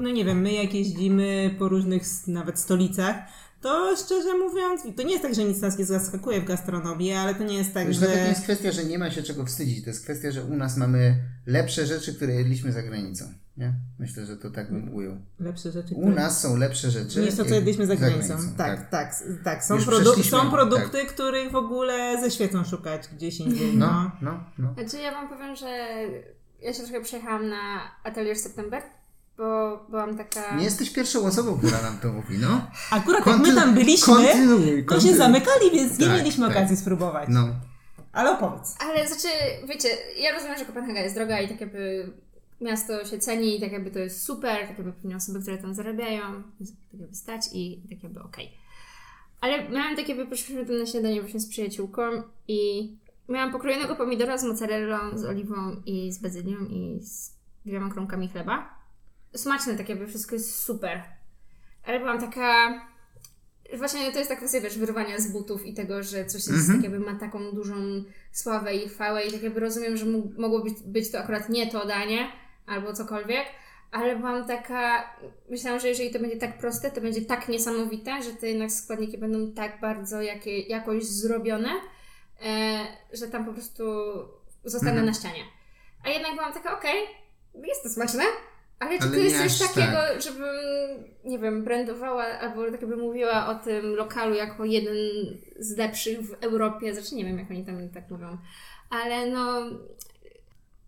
[0.00, 3.16] no nie wiem, my jak jeździmy po różnych nawet stolicach,
[3.60, 7.34] to szczerze mówiąc, to nie jest tak, że nic nas nie zaskakuje w gastronomii, ale
[7.34, 8.06] to nie jest tak, Wiesz, że...
[8.06, 9.84] To nie jest kwestia, że nie ma się czego wstydzić.
[9.84, 11.16] To jest kwestia, że u nas mamy
[11.46, 13.24] lepsze rzeczy, które jedliśmy za granicą.
[13.56, 13.72] Nie?
[13.98, 15.16] Myślę, że to tak bym ujął.
[15.40, 15.94] Lepsze rzeczy.
[15.94, 17.20] U nas są lepsze rzeczy.
[17.20, 18.28] Niż to, co jedliśmy za granicą.
[18.28, 18.56] Za granicą.
[18.56, 19.64] Tak, tak, tak, tak.
[19.64, 21.06] Są, produ są produkty, tak.
[21.06, 23.76] których w ogóle ze świecą szukać gdzieś indziej.
[23.76, 24.74] No, no, no.
[24.74, 25.86] Znaczy ja Wam powiem, że
[26.62, 28.82] ja się trochę przejechałam na Atelier September
[29.36, 30.56] bo byłam taka...
[30.56, 32.66] Nie jesteś pierwszą osobą, która nam to mówi, no.
[32.90, 36.56] Akurat jak my tam byliśmy, kontynuuj, to się zamykali, więc nie tak, mieliśmy tak.
[36.56, 37.28] okazji spróbować.
[37.28, 37.48] No.
[38.12, 38.76] Ale opowiedz.
[38.80, 39.28] Ale znaczy,
[39.68, 39.88] wiecie,
[40.18, 42.12] ja rozumiem, że Kopenhaga jest droga i tak jakby
[42.62, 45.74] miasto się ceni i tak jakby to jest super, tak jakby pewnie osoby, które tam
[45.74, 48.46] zarabiają, tak jakby stać i tak jakby okej.
[48.46, 48.58] Okay.
[49.40, 52.02] Ale miałam takie, poszliśmy na śniadanie właśnie z przyjaciółką
[52.48, 52.92] i
[53.28, 57.32] miałam pokrojonego pomidora z mozzarellą, z oliwą i z bazylią i z
[57.64, 58.82] dwiema kromkami chleba
[59.34, 61.02] smaczne takie, jakby wszystko jest super.
[61.84, 62.80] Ale byłam taka...
[63.78, 66.66] Właśnie to jest ta kwestia, wiesz, wyrwania z butów i tego, że coś jest, mm
[66.66, 66.74] -hmm.
[66.74, 67.74] tak jakby ma taką dużą
[68.32, 70.06] sławę i chwałę i tak jakby rozumiem, że
[70.38, 72.32] mogło być, być to akurat nie to danie
[72.66, 73.46] albo cokolwiek,
[73.92, 75.10] ale byłam taka,
[75.50, 79.18] myślałam, że jeżeli to będzie tak proste, to będzie tak niesamowite, że te jednak składniki
[79.18, 81.70] będą tak bardzo jakie, jakoś zrobione,
[82.42, 82.78] e,
[83.12, 83.84] że tam po prostu
[84.64, 85.06] zostanę mm -hmm.
[85.06, 85.44] na ścianie.
[86.04, 88.22] A jednak byłam taka, okej, okay, jest to smaczne,
[88.78, 90.22] ale czy Ale to jest coś takiego, tak.
[90.22, 94.96] żebym, nie wiem, brandowała albo tak jakby mówiła o tym lokalu jako jeden
[95.58, 98.38] z lepszych w Europie, znaczy nie wiem, jak oni tam tak mówią,
[98.90, 99.62] ale no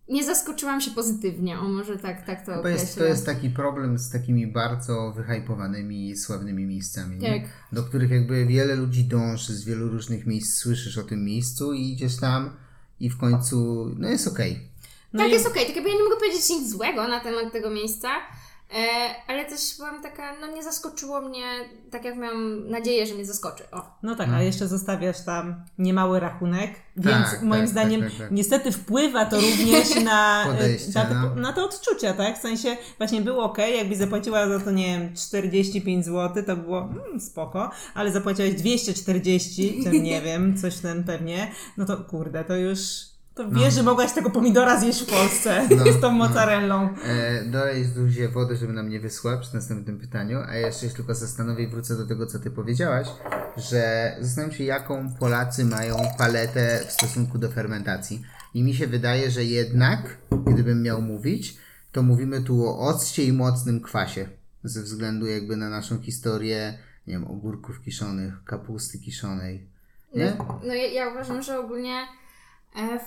[0.09, 3.99] nie zaskoczyłam się pozytywnie, o może tak, tak to Chyba jest, To jest taki problem
[3.99, 7.43] z takimi bardzo wyhypowanymi, sławnymi miejscami, tak.
[7.73, 11.93] do których jakby wiele ludzi dąży, z wielu różnych miejsc słyszysz o tym miejscu i
[11.93, 12.51] idziesz tam
[13.01, 14.53] i w końcu, no jest okej.
[14.53, 14.65] Okay.
[15.13, 15.33] No tak, i...
[15.33, 15.63] jest okej.
[15.63, 15.67] Okay.
[15.67, 18.09] Tak jakby ja nie mogę powiedzieć nic złego na temat tego miejsca,
[19.27, 21.45] ale też byłam taka, no nie zaskoczyło mnie
[21.91, 23.65] tak jak miałam nadzieję, że mnie zaskoczy.
[23.73, 23.83] O.
[24.03, 24.47] No tak, a hmm.
[24.47, 29.25] jeszcze zostawiasz tam niemały rachunek, więc tak, moim tak, zdaniem tak, tak, tak, niestety wpływa
[29.25, 30.45] to również na,
[30.95, 31.35] na, te, no.
[31.35, 32.39] na te odczucia, tak?
[32.39, 36.81] W sensie właśnie było ok, jakbyś zapłaciła za to, nie wiem, 45 zł, to było
[36.81, 42.57] mm, spoko, ale zapłaciłaś 240, czy nie wiem, coś ten pewnie, no to kurde, to
[42.57, 43.71] już to wiesz, no.
[43.71, 46.19] że mogłaś tego pomidora zjeść w Polsce no, z tą no.
[46.19, 46.83] mozzarellą.
[46.83, 47.03] No.
[47.05, 51.15] E, dodaj Zuzie wody, żeby nam nie wysłała przy następnym pytaniu, a jeszcze się tylko
[51.15, 53.09] zastanowię i wrócę do tego, co ty powiedziałaś,
[53.57, 58.23] że zastanawiam się, jaką Polacy mają paletę w stosunku do fermentacji.
[58.55, 60.17] I mi się wydaje, że jednak,
[60.47, 61.59] gdybym miał mówić,
[61.93, 64.29] to mówimy tu o occie i mocnym kwasie.
[64.65, 69.67] Ze względu jakby na naszą historię, nie wiem, ogórków kiszonych, kapusty kiszonej.
[70.15, 70.37] Nie?
[70.39, 72.07] No, no ja, ja uważam, że ogólnie
[72.77, 73.01] e,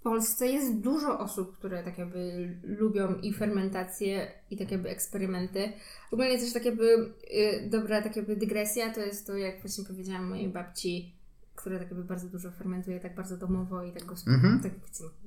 [0.00, 5.72] w Polsce jest dużo osób, które tak jakby lubią i fermentację, i tak jakby eksperymenty.
[6.10, 10.28] Ogólnie też tak jakby y, dobra tak jakby dygresja, to jest to, jak właśnie powiedziałam
[10.28, 11.14] mojej babci,
[11.54, 14.62] która tak jakby bardzo dużo fermentuje, tak bardzo domowo i tak, mm-hmm.
[14.62, 14.72] tak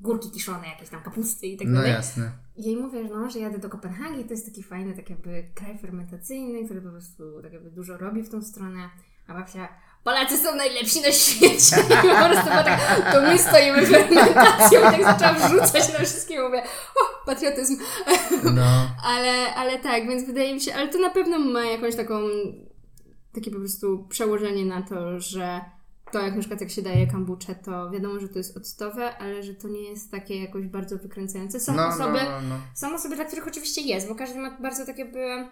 [0.01, 1.91] górki kiszone, jakieś tam kapusty i tak no dalej.
[1.91, 2.31] No jasne.
[2.55, 5.43] I jej mówię, że, no, że jadę do Kopenhagi, to jest taki fajny tak jakby
[5.53, 8.89] kraj fermentacyjny, który po prostu tak jakby dużo robi w tą stronę.
[9.27, 9.67] A babcia,
[10.03, 11.75] Polacy są najlepsi na świecie.
[12.03, 14.79] I po prostu tak, to my stoimy fermentacją.
[14.79, 16.41] I tak zaczęłam rzucać na wszystkie.
[16.41, 16.63] Mówię,
[16.95, 17.77] o, patriotyzm.
[18.43, 18.61] No.
[19.13, 22.19] ale, ale tak, więc wydaje mi się, ale to na pewno ma jakąś taką,
[23.33, 25.61] takie po prostu przełożenie na to, że
[26.11, 29.43] to jak na przykład jak się daje kambucze, to wiadomo, że to jest octowe, ale
[29.43, 31.59] że to nie jest takie jakoś bardzo wykręcające.
[31.59, 32.55] Są no, osoby, no, no, no.
[32.73, 35.47] są osoby, dla których oczywiście jest, bo każdy ma bardzo takie by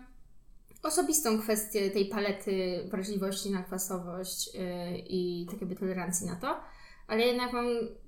[0.83, 4.61] osobistą kwestię tej palety wrażliwości na kwasowość yy,
[4.97, 6.59] i tak jakby tolerancji na to,
[7.07, 7.65] ale jednak mam,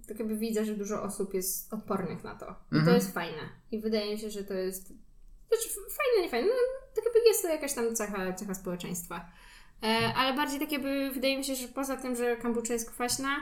[0.07, 2.45] tak jakby widzę, że dużo osób jest odpornych na to.
[2.45, 2.95] I to mhm.
[2.95, 3.49] jest fajne.
[3.71, 4.87] I wydaje mi się, że to jest
[5.47, 6.53] znaczy fajne, nie fajne, no,
[6.95, 9.31] tak jakby jest to jakaś tam cecha, cecha społeczeństwa.
[9.83, 13.35] E, ale bardziej tak jakby wydaje mi się, że poza tym, że kombucha jest kwaśna,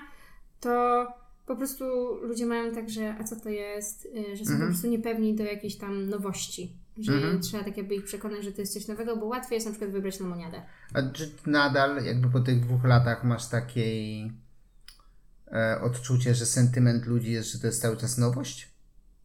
[0.60, 1.08] to
[1.46, 1.86] po prostu
[2.22, 4.60] ludzie mają tak, że a co to jest, y, że są mhm.
[4.60, 6.78] po prostu niepewni do jakiejś tam nowości.
[6.98, 7.42] Że mhm.
[7.42, 9.92] trzeba tak jakby ich przekonać, że to jest coś nowego, bo łatwiej jest na przykład
[9.92, 10.62] wybrać lemoniadę.
[10.94, 14.32] A czy nadal jakby po tych dwóch latach masz takiej
[15.52, 18.72] e, odczucie, że sentyment ludzi jest, że to jest cały czas nowość?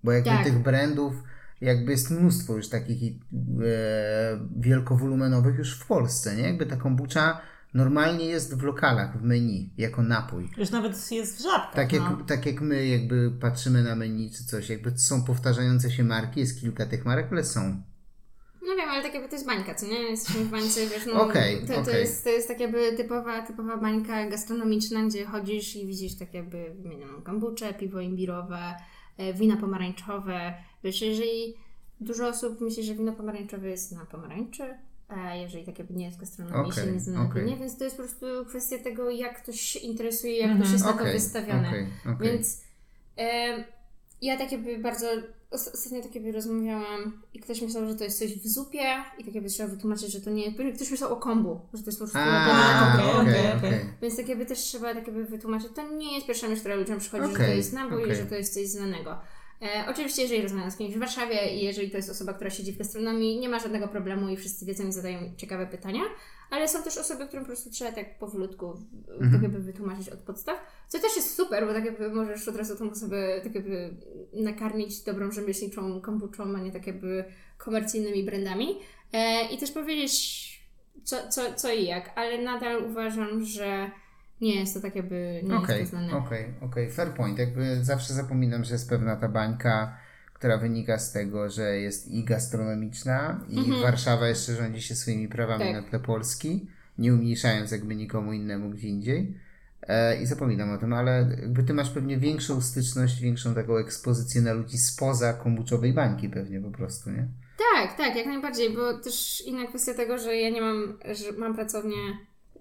[0.05, 0.45] Bo jakby tak.
[0.45, 1.14] tych brandów
[1.61, 3.17] jakby jest mnóstwo już takich e,
[4.57, 6.43] wielkowolumenowych już w Polsce, nie?
[6.43, 7.41] Jakby ta kombucha
[7.77, 10.49] normalnie jest w lokalach, w menu, jako napój.
[10.57, 11.74] Już nawet jest w żabkach.
[11.74, 12.18] Tak jak, no.
[12.27, 16.61] tak jak my jakby patrzymy na menu czy coś, jakby są powtarzające się marki, jest
[16.61, 17.83] kilka tych marek, ale są.
[18.62, 20.03] No wiem, ale tak jakby to jest bańka, co nie?
[20.03, 22.01] Jesteśmy w bańce, wiesz, no okay, to, to, okay.
[22.01, 26.74] jest, to jest tak jakby typowa, typowa bańka gastronomiczna, gdzie chodzisz i widzisz tak jakby
[26.83, 28.74] wymienioną kombuczę, piwo imbirowe,
[29.18, 30.55] e, wina pomarańczowe.
[30.85, 31.55] Wiesz, jeżeli
[32.01, 34.74] dużo osób myśli, że wino pomarańczowe jest na pomarańczy,
[35.35, 37.45] jeżeli tak jakby nie jest gastronomii, okay, się nie zna okay.
[37.45, 40.85] nie, więc to jest po prostu kwestia tego, jak ktoś się interesuje, jak ktoś jest
[40.87, 41.69] okay, na to wystawione.
[41.69, 42.61] Okay, więc
[43.19, 43.65] e,
[44.23, 45.07] ja tak jakby bardzo
[45.51, 49.35] ostatnio tak jakby rozmawiałam i ktoś myślał, że to jest coś w zupie i tak
[49.35, 52.05] jakby trzeba wytłumaczyć, że to nie jest, ktoś myślał o kombu, że to jest po
[52.05, 53.81] prostu A, okay, okay.
[54.03, 56.99] Więc tak jakby też trzeba tak jakby wytłumaczyć, to nie jest pierwsza myśl, która ludziom
[56.99, 59.19] przychodzi, że to jest nabój, że to jest coś znanego.
[59.63, 62.73] E, oczywiście, jeżeli rozmawiam z kimś w Warszawie i jeżeli to jest osoba, która siedzi
[62.73, 66.03] w gastronomii, nie ma żadnego problemu i wszyscy wiedzą i zadają ciekawe pytania,
[66.51, 68.77] ale są też osoby, którym po prostu trzeba tak powolutku
[69.09, 69.33] mhm.
[69.33, 72.77] tak jakby wytłumaczyć od podstaw, co też jest super, bo tak jakby możesz od razu
[72.77, 73.91] tą osobę tak jakby
[74.33, 77.25] nakarmić dobrą rzemieślniczą kombuczą, a nie tak jakby
[77.59, 78.79] komercyjnymi brandami
[79.13, 80.47] e, i też powiedzieć
[81.05, 83.91] co, co, co i jak, ale nadal uważam, że
[84.41, 86.16] nie jest to tak jakby, nie okay, jest to znane.
[86.16, 86.91] Okej, okay, okej, okay.
[86.91, 87.39] fair point.
[87.39, 89.97] Jakby zawsze zapominam, że jest pewna ta bańka,
[90.32, 93.82] która wynika z tego, że jest i gastronomiczna i mm -hmm.
[93.82, 95.72] Warszawa jeszcze rządzi się swoimi prawami tak.
[95.72, 96.66] na tle Polski,
[96.99, 99.34] nie umniejszając jakby nikomu innemu gdzie indziej.
[99.82, 104.43] E, I zapominam o tym, ale jakby ty masz pewnie większą styczność, większą taką ekspozycję
[104.43, 107.28] na ludzi spoza kombuczowej bańki pewnie po prostu, nie?
[107.74, 111.55] Tak, tak, jak najbardziej, bo też inna kwestia tego, że ja nie mam, że mam
[111.55, 111.97] pracownię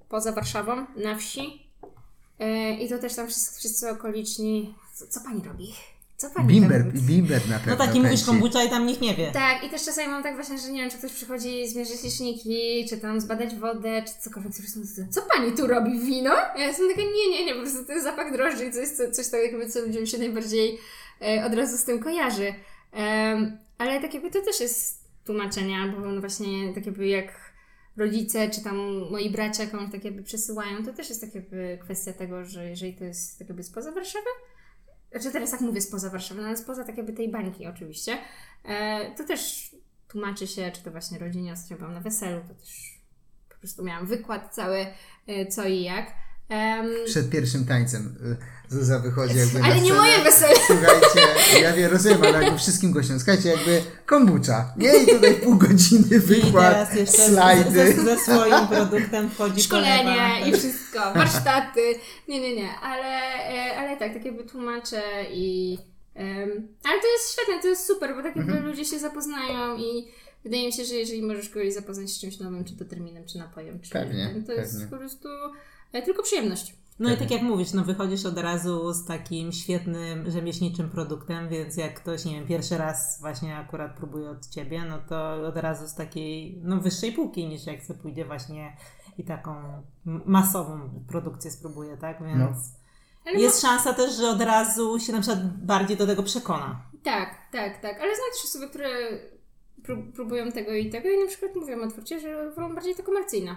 [0.09, 1.64] poza Warszawą, na wsi,
[2.79, 4.75] I to też tam wszyscy, wszyscy okoliczni.
[4.93, 5.73] Co, co pani robi?
[6.17, 7.01] Co pani Bimber, robi?
[7.01, 7.71] bimber na pewno.
[7.71, 9.31] No taki mówisz kombucha i tam nikt nie wie.
[9.31, 12.85] Tak, i też czasami mam tak właśnie, że nie wiem, czy ktoś przychodzi zmierzyć liczniki,
[12.89, 14.53] czy tam zbadać wodę, czy cokolwiek.
[15.09, 15.99] Co pani tu robi?
[15.99, 16.33] Wino?
[16.57, 19.01] Ja jestem taka, nie, nie, nie, po prostu to jest zapach drożdży i to jest
[19.11, 20.79] coś takiego, co ludziom się najbardziej
[21.21, 22.53] e, od razu z tym kojarzy.
[22.93, 27.44] Um, ale tak jakby to też jest tłumaczenie, albo no właśnie tak jakby jak
[27.97, 28.77] rodzice, czy tam
[29.11, 32.93] moi bracia komuś tak jakby przesyłają, to też jest tak jakby kwestia tego, że jeżeli
[32.93, 34.29] to jest tak jakby spoza Warszawy,
[35.11, 38.17] znaczy teraz tak mówię spoza Warszawy, no ale spoza tak jakby tej bańki oczywiście,
[38.63, 39.71] e, to też
[40.07, 42.99] tłumaczy się, czy to właśnie rodzinie, ostatnio byłam na weselu, to też
[43.49, 44.85] po prostu miałam wykład cały,
[45.27, 46.24] e, co i jak.
[46.49, 50.55] Um, Przed pierwszym tańcem y, Zuza wychodzi jakby Ale nie moje wesele.
[50.67, 55.03] Słuchajcie, ja wiem, rozumiem, ale jakby wszystkim gościom, słuchajcie, jakby kombucha, nie?
[55.03, 57.71] I tutaj pół godziny wykład, I teraz slajdy.
[57.71, 61.81] Ze, ze swoim produktem wchodzi Szkolenie i wszystko, warsztaty.
[62.27, 65.77] Nie, nie, nie, ale, e, ale tak, tak jakby tłumaczę i...
[66.15, 68.65] Um, ale to jest świetne, to jest super, bo tak jakby mhm.
[68.65, 70.07] ludzie się zapoznają i
[70.43, 73.37] wydaje mi się, że jeżeli możesz kogoś zapoznać z czymś nowym, czy to terminem, czy
[73.37, 74.55] napojem, czy pewnie, to pewnie.
[74.55, 75.29] jest po prostu
[76.01, 76.75] tylko przyjemność.
[76.99, 81.77] No i tak jak mówisz, no wychodzisz od razu z takim świetnym rzemieślniczym produktem, więc
[81.77, 85.87] jak ktoś, nie wiem, pierwszy raz właśnie akurat próbuje od Ciebie, no to od razu
[85.87, 88.77] z takiej, no wyższej półki niż jak sobie pójdzie właśnie
[89.17, 89.55] i taką
[90.25, 92.23] masową produkcję spróbuje, tak?
[92.23, 92.57] Więc
[93.25, 93.31] no.
[93.31, 96.81] jest szansa też, że od razu się na przykład bardziej do tego przekona.
[97.03, 98.89] Tak, tak, tak, ale też osoby, które
[100.15, 103.55] próbują tego i tego i na przykład mówią otwarcie, że wolą bardziej to komercyjne.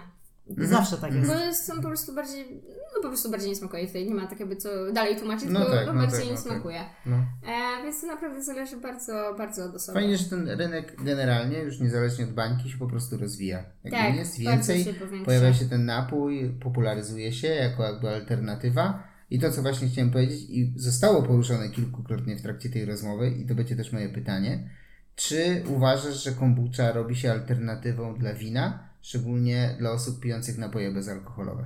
[0.49, 0.67] Mhm.
[0.67, 1.27] Zawsze tak jest.
[1.27, 2.61] Bo są po prostu bardziej,
[2.95, 3.87] no po prostu bardziej nie smakuje.
[3.87, 6.31] Tutaj nie ma tak jakby co dalej tłumaczyć, no tylko tak, no bardziej tak, nie
[6.31, 6.45] no tak.
[6.45, 6.79] smakuje.
[7.05, 7.15] No.
[7.15, 9.99] E, więc to naprawdę zależy bardzo, bardzo od osoby.
[9.99, 13.63] Fajnie, że ten rynek generalnie, już niezależnie od bańki, się po prostu rozwija.
[13.83, 14.93] Jak tak, jest więcej, się
[15.25, 19.03] pojawia się ten napój, popularyzuje się jako jakby alternatywa.
[19.31, 23.45] I to, co właśnie chciałem powiedzieć i zostało poruszone kilkukrotnie w trakcie tej rozmowy i
[23.45, 24.69] to będzie też moje pytanie.
[25.15, 28.88] Czy uważasz, że kombucha robi się alternatywą dla wina?
[29.01, 31.65] Szczególnie dla osób pijących napoje bezalkoholowe.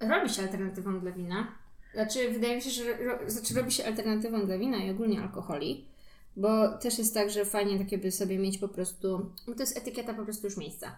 [0.00, 1.46] Robi się alternatywą dla wina.
[1.94, 5.88] Znaczy, wydaje mi się, że ro, znaczy robi się alternatywą dla wina i ogólnie alkoholi,
[6.36, 10.14] bo też jest tak, że fajnie takie by sobie mieć po prostu, to jest etykieta
[10.14, 10.96] po prostu już miejsca.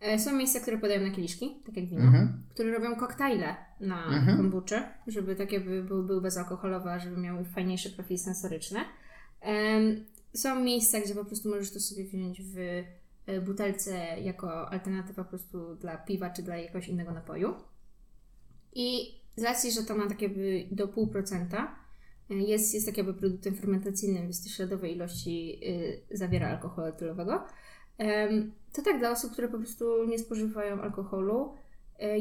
[0.00, 2.42] E, są miejsca, które podają na kieliszki, tak jak wino, mhm.
[2.50, 4.36] które robią koktajle na mhm.
[4.36, 8.80] kombuczy, żeby takie by były, były bezalkoholowe, żeby miały fajniejszy profil sensoryczny.
[10.34, 12.56] Są miejsca, gdzie po prostu możesz to sobie wziąć w
[13.26, 17.54] e, butelce jako alternatywa po prostu dla piwa czy dla jakiegoś innego napoju.
[18.74, 21.66] I z racji, że to ma jakby do 0,5%,
[22.30, 25.60] e, jest, jest tak jakby produktem fermentacyjnym, więc śladowej ilości
[26.10, 27.44] y, zawiera alkoholu etylowego.
[28.72, 31.54] to tak dla osób, które po prostu nie spożywają alkoholu,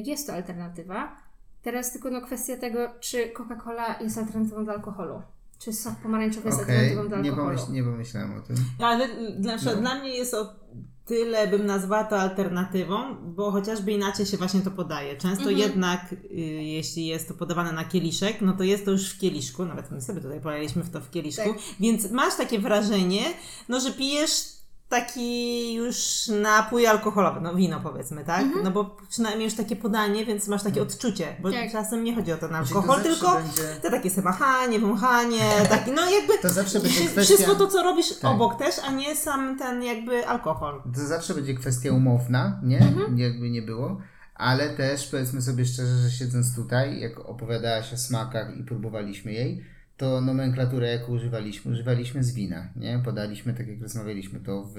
[0.06, 1.18] jest to alternatywa.
[1.62, 5.22] Teraz tylko no kwestia tego, czy Coca-Cola jest alternatywą dla alkoholu.
[5.62, 6.76] Czy sok pomarańczowy jest okay.
[6.76, 7.50] alternatywą do alkoholu?
[7.50, 8.56] Nie, pomyśl, nie pomyślałem o tym.
[8.80, 9.08] Ale
[9.40, 9.76] dla, no.
[9.76, 10.62] dla mnie jest o
[11.06, 15.18] tyle bym nazwała to alternatywą, bo chociażby inaczej się właśnie to podaje.
[15.18, 15.58] Często mhm.
[15.58, 19.66] jednak, y, jeśli jest to podawane na kieliszek, no to jest to już w kieliszku,
[19.66, 21.62] nawet my sobie tutaj polaliśmy w to w kieliszku, tak.
[21.80, 23.22] więc masz takie wrażenie,
[23.70, 24.61] no że pijesz
[24.92, 28.42] taki już napój alkoholowy, no wino powiedzmy, tak?
[28.42, 28.64] Mhm.
[28.64, 31.72] No bo przynajmniej już takie podanie, więc masz takie odczucie, bo tak.
[31.72, 33.80] czasem nie chodzi o ten alkohol, to tylko będzie...
[33.82, 37.22] te takie semachanie, wąchanie, taki, no jakby to zawsze będzie kwestia...
[37.22, 38.32] wszystko to, co robisz tak.
[38.32, 40.82] obok też, a nie sam ten jakby alkohol.
[40.96, 42.80] To zawsze będzie kwestia umowna, nie?
[42.80, 43.18] Mhm.
[43.18, 44.02] Jakby nie było.
[44.36, 49.64] Ale też powiedzmy sobie szczerze, że siedząc tutaj, jak opowiadałaś o smakach i próbowaliśmy jej,
[49.98, 53.02] to nomenklaturę, jaką używaliśmy, używaliśmy z wina, nie?
[53.06, 54.78] Podaliśmy, tak jak rozmawialiśmy, to w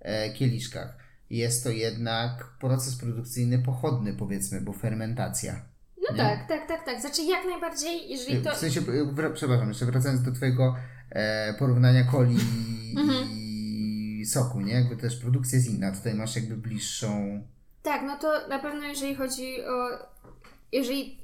[0.00, 0.96] e, kieliszkach.
[1.30, 5.62] Jest to jednak proces produkcyjny pochodny, powiedzmy, bo fermentacja.
[5.96, 6.18] No nie?
[6.18, 7.00] tak, tak, tak, tak.
[7.00, 8.54] Znaczy jak najbardziej, jeżeli to...
[8.54, 10.76] W sensie, e, przepraszam, jeszcze wracając do Twojego
[11.10, 12.36] e, porównania coli
[13.00, 13.28] mhm.
[13.30, 14.72] i soku, nie?
[14.72, 15.92] Jakby też produkcja jest inna.
[15.92, 17.42] Tutaj masz jakby bliższą...
[17.82, 19.88] Tak, no to na pewno jeżeli chodzi o...
[20.72, 21.18] Jeżeli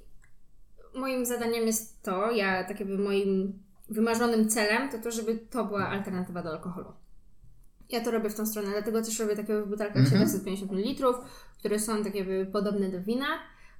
[0.95, 5.89] moim zadaniem jest to, ja tak jakby moim wymarzonym celem, to to, żeby to była
[5.89, 6.93] alternatywa do alkoholu.
[7.91, 11.15] Ja to robię w tą stronę, dlatego też robię takie w butelkach mm 750 ml,
[11.59, 13.27] które są tak jakby podobne do wina,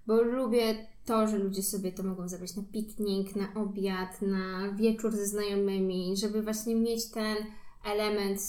[0.07, 5.13] bo lubię to, że ludzie sobie to mogą zabrać na piknik, na obiad, na wieczór
[5.13, 7.37] ze znajomymi, żeby właśnie mieć ten
[7.85, 8.41] element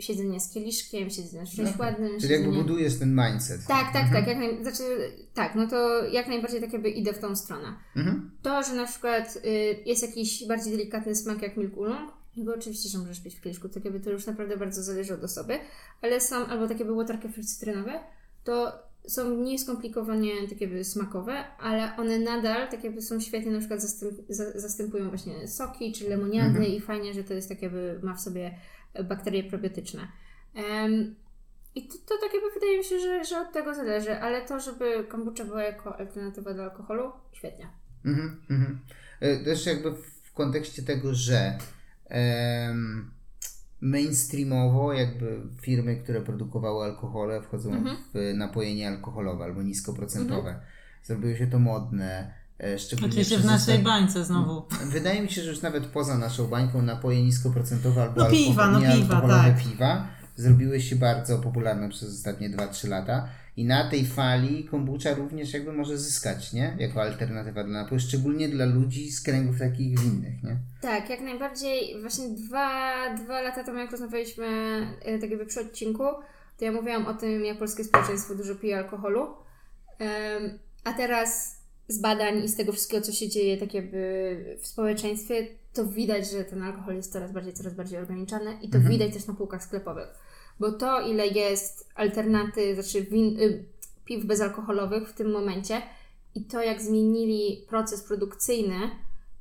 [0.00, 2.08] siedzenie z kieliszkiem, siedzenie z czymś no, ładnym.
[2.08, 2.44] Czyli siedzenie...
[2.44, 3.66] jakby budujesz ten mindset.
[3.66, 4.12] Tak, tak, mhm.
[4.12, 4.26] tak.
[4.26, 4.62] Jak naj...
[4.62, 7.74] znaczy, tak, no to jak najbardziej tak jakby idę w tą stronę.
[7.96, 8.30] Mhm.
[8.42, 12.88] To, że na przykład y, jest jakiś bardziej delikatny smak jak milk oolong, bo oczywiście,
[12.88, 15.58] że możesz pić w kieliszku, tak jakby to już naprawdę bardzo zależy od osoby,
[16.02, 18.00] ale są albo takie były waterkefir cytrynowe,
[18.44, 18.72] to
[19.08, 23.82] są mniej skomplikowanie takie jakby smakowe, ale one nadal tak jakby są świetnie, na przykład
[23.82, 24.14] zastęp,
[24.54, 26.66] zastępują właśnie soki czy lemoniady mhm.
[26.66, 28.54] i fajnie, że to jest tak jakby ma w sobie
[29.04, 30.08] bakterie probiotyczne.
[31.74, 34.60] I to, to tak jakby wydaje mi się, że, że od tego zależy, ale to,
[34.60, 37.68] żeby kombucha była jako alternatywa do alkoholu, świetnie.
[38.04, 38.80] Mhm, mhm.
[39.20, 41.58] E, też jakby w kontekście tego, że
[43.80, 47.96] mainstreamowo jakby firmy, które produkowały alkohole wchodzą mhm.
[48.14, 50.50] w napoje niealkoholowe albo niskoprocentowe.
[50.50, 50.66] Mhm.
[51.02, 52.34] Zrobiło się to modne,
[52.78, 54.62] szczególnie Oczywiście w naszej bańce znowu.
[54.84, 58.80] Wydaje mi się, że już nawet poza naszą bańką napoje niskoprocentowe albo no piwa, no
[58.80, 59.62] piwa, tak.
[59.62, 60.06] piwa
[60.36, 63.28] zrobiły się bardzo popularne przez ostatnie 2-3 lata.
[63.56, 66.76] I na tej fali kombucha również jakby może zyskać, nie?
[66.78, 70.56] Jako alternatywa dla napoju, szczególnie dla ludzi z kręgów takich winnych, nie?
[70.80, 72.00] Tak, jak najbardziej.
[72.00, 74.46] Właśnie dwa, dwa lata temu, jak rozmawialiśmy
[75.02, 76.04] e, tak jakby przy odcinku,
[76.58, 79.20] to ja mówiłam o tym, jak polskie społeczeństwo dużo pije alkoholu.
[79.20, 81.59] Um, a teraz
[81.90, 86.30] z badań i z tego wszystkiego, co się dzieje tak jakby w społeczeństwie, to widać,
[86.30, 88.88] że ten alkohol jest coraz bardziej, coraz bardziej ograniczany i to mhm.
[88.88, 90.08] widać też na półkach sklepowych.
[90.60, 93.64] Bo to, ile jest alternatyw, znaczy win, y,
[94.04, 95.82] piw bezalkoholowych w tym momencie
[96.34, 98.90] i to, jak zmienili proces produkcyjny,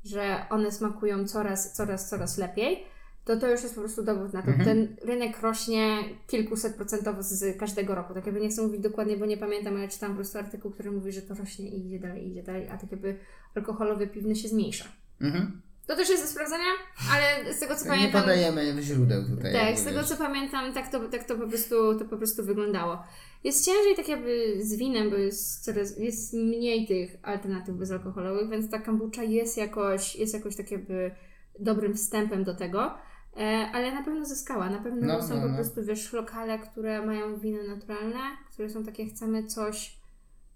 [0.04, 2.84] że one smakują coraz, coraz, coraz lepiej,
[3.30, 4.48] to to już jest po prostu dowód na to.
[4.48, 4.66] Mhm.
[4.66, 8.14] Ten rynek rośnie kilkuset procentowo z każdego roku.
[8.14, 10.92] Tak jakby nie chcę mówić dokładnie, bo nie pamiętam, ale czytam po prostu artykuł, który
[10.92, 13.18] mówi, że to rośnie i idzie dalej, idzie dalej, a tak jakby
[13.56, 14.86] alkoholowy piwny się zmniejsza.
[15.22, 15.62] Mhm.
[15.88, 16.72] To też jest do sprawdzenia,
[17.12, 18.22] ale z tego co nie pamiętam.
[18.22, 19.54] Nie podajemy źródeł tutaj.
[19.54, 23.04] Tak, z tego co pamiętam, tak to, tak to, po prostu, to po prostu wyglądało.
[23.44, 28.72] Jest ciężej tak jakby z winem, bo jest, coraz, jest mniej tych alternatyw bezalkoholowych, więc
[28.72, 31.12] ta kombucha jest jakoś, jest jakoś tak jakby
[31.60, 33.09] dobrym wstępem do tego.
[33.40, 34.70] E, ale na pewno zyskała.
[34.70, 35.56] Na pewno no, są no, po no.
[35.56, 38.20] prostu, wiesz, lokale, które mają winy naturalne,
[38.54, 40.00] które są takie, chcemy coś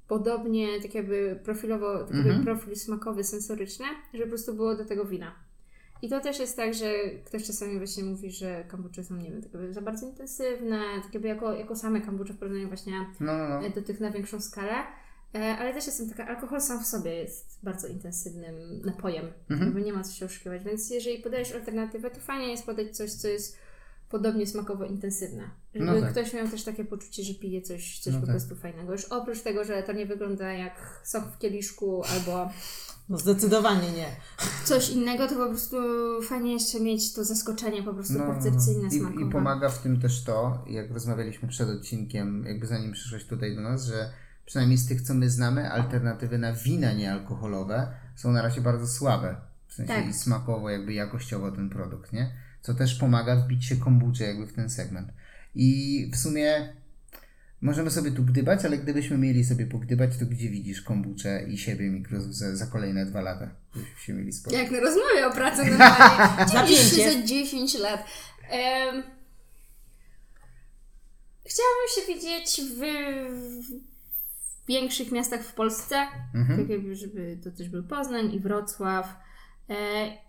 [0.08, 2.44] podobnie, tak jakby profilowo, tak jakby mhm.
[2.44, 5.36] profil smakowy, sensoryczny, żeby po prostu było do tego wina.
[6.02, 6.94] I to też jest tak, że
[7.26, 11.14] ktoś czasami właśnie mówi, że kombucze są, nie wiem, tak jakby za bardzo intensywne, tak
[11.14, 13.70] jakby jako, jako same kombucze w porównaniu właśnie no, no, no.
[13.70, 14.74] do tych na większą skalę.
[15.36, 19.62] E, ale też jestem taka, alkohol sam w sobie jest bardzo intensywnym napojem, mhm.
[19.62, 23.12] jakby nie ma co się oszukiwać, więc jeżeli podajesz alternatywę, to fajnie jest podać coś,
[23.12, 23.58] co jest
[24.10, 25.44] podobnie smakowo intensywne.
[25.76, 26.12] Żeby no tak.
[26.12, 28.36] ktoś miał też takie poczucie, że pije coś, coś no po tak.
[28.36, 28.92] prostu fajnego.
[28.92, 32.50] Już oprócz tego, że to nie wygląda jak sok w kieliszku albo
[33.10, 34.08] no zdecydowanie nie.
[34.66, 35.78] Coś innego, to po prostu
[36.22, 39.22] fajnie jeszcze mieć to zaskoczenie po prostu no, percepcyjne, smakowe.
[39.22, 43.56] I, I pomaga w tym też to, jak rozmawialiśmy przed odcinkiem, jakby zanim przyszłeś tutaj
[43.56, 44.10] do nas, że
[44.46, 49.36] przynajmniej z tych, co my znamy, alternatywy na wina niealkoholowe są na razie bardzo słabe.
[49.68, 50.10] W sensie tak.
[50.10, 52.34] i smakowo, jakby jakościowo ten produkt, nie?
[52.62, 55.14] Co też pomaga wbić się kombucze jakby w ten segment.
[55.56, 56.74] I w sumie
[57.62, 61.90] możemy sobie tu gdybać, ale gdybyśmy mieli sobie pogdybać, to gdzie widzisz kombucze i siebie
[61.90, 63.50] mikro za, za kolejne dwa lata?
[63.76, 64.60] Byśmy się mieli spokój.
[64.60, 66.46] Jak na rozmowie o pracy normalnie.
[66.54, 68.06] za, za 10 lat.
[68.52, 69.04] Um,
[71.46, 72.80] chciałabym się widzieć w,
[73.68, 73.93] w
[74.68, 75.96] większych miastach w Polsce,
[76.36, 76.60] mhm.
[76.60, 79.16] tak jakby, żeby to też był Poznań i Wrocław.
[79.70, 79.76] E,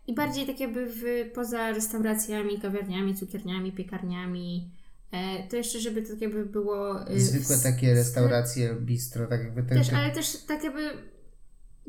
[0.07, 1.03] I bardziej tak jakby w,
[1.35, 4.71] poza restauracjami, kawiarniami, cukierniami, piekarniami.
[5.13, 7.09] E, to jeszcze, żeby to tak jakby było.
[7.09, 9.93] E, Zwykłe takie restauracje, bistro, tak jakby też.
[9.93, 11.14] Ale też tak jakby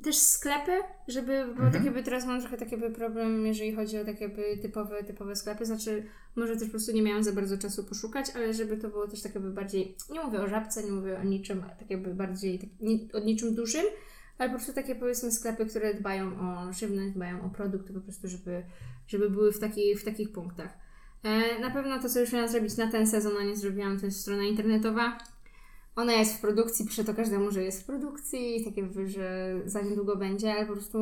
[0.03, 0.71] też sklepy,
[1.07, 1.71] żeby, bo mhm.
[1.71, 4.29] tak jakby teraz mam trochę taki problem, jeżeli chodzi o takie
[4.61, 8.53] typowe, typowe sklepy, znaczy może też po prostu nie miałam za bardzo czasu poszukać, ale
[8.53, 11.63] żeby to było też tak jakby bardziej, nie mówię o żabce, nie mówię o niczym,
[11.79, 13.85] tak jakby bardziej, tak, nie, o niczym dużym,
[14.37, 18.27] ale po prostu takie powiedzmy sklepy, które dbają o żywność, dbają o produkty, po prostu
[18.27, 18.63] żeby,
[19.07, 20.77] żeby były w, taki, w takich punktach.
[21.23, 24.05] E, na pewno to, co już miałam zrobić na ten sezon, a nie zrobiłam, to
[24.05, 25.17] jest strona internetowa.
[25.95, 29.81] Ona jest w produkcji, piszę to każdemu, że jest w produkcji, tak jakby, że za
[29.81, 30.99] niedługo będzie, ale po prostu...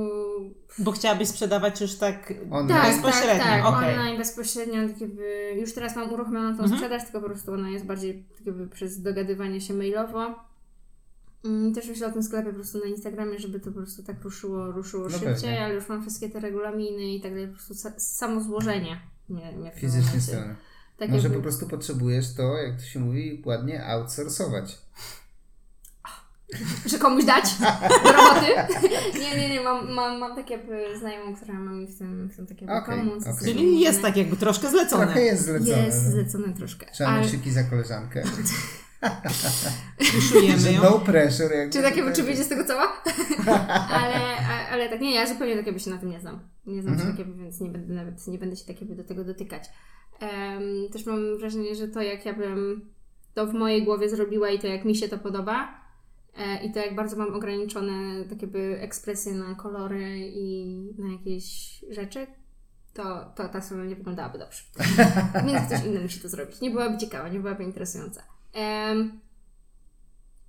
[0.79, 2.67] Bo chciałabyś sprzedawać już tak online.
[2.67, 3.43] Tak, bezpośrednio.
[3.43, 3.65] Tak, tak.
[3.65, 3.89] Okay.
[3.89, 6.71] online bezpośrednio, tak jakby, już teraz mam uruchomioną tą mhm.
[6.71, 10.35] sprzedaż, tylko po prostu ona jest bardziej tak jakby przez dogadywanie się mailowo.
[11.45, 14.23] Mm, też myślę o tym sklepie po prostu na Instagramie, żeby to po prostu tak
[14.23, 15.65] ruszyło, ruszyło no szybciej, pewnie.
[15.65, 19.71] ale już mam wszystkie te regulaminy i tak dalej, po prostu samo złożenie mnie, mnie
[19.75, 20.55] Fizycznie strony.
[20.97, 21.37] Tak Może jakby...
[21.37, 24.77] po prostu potrzebujesz to, jak to się mówi, ładnie outsourcować.
[26.85, 27.45] Że komuś dać
[28.03, 28.47] do roboty?
[29.19, 30.59] nie, nie, nie, mam, mam, mam takie
[30.99, 33.27] znajomą, która ma mi w tym, w tym takie okay, pomóc.
[33.27, 33.45] Okay.
[33.45, 35.05] Czyli jest tak jakby troszkę zlecone.
[35.05, 35.85] Trochę jest zlecone.
[35.85, 36.85] Jest zlecone troszkę.
[36.91, 37.29] Trzeba ale...
[37.29, 38.23] szyki za koleżankę.
[40.15, 40.83] Puszujemy ją.
[40.83, 41.51] No pressure.
[41.51, 43.03] Jakby czy takie, czy wyjdzie z tego cała?
[43.89, 44.37] ale,
[44.71, 46.39] ale tak, nie, ja zupełnie tak jakby się na tym nie znam.
[46.65, 47.11] Nie znam mhm.
[47.11, 49.63] się tak jakby, więc nie będę nawet, nie będę się tak jakby do tego dotykać.
[50.23, 52.89] Um, też mam wrażenie, że to jak ja bym
[53.33, 55.81] to w mojej głowie zrobiła i to jak mi się to podoba
[56.37, 60.65] e, i to jak bardzo mam ograniczone takie by ekspresje na kolory i
[60.97, 62.27] na jakieś rzeczy,
[62.93, 64.63] to, to ta strona nie wyglądałaby dobrze.
[65.47, 66.61] Więc ktoś inny musi to zrobić.
[66.61, 68.23] Nie byłaby ciekawa, nie byłaby interesująca.
[68.55, 69.19] Um,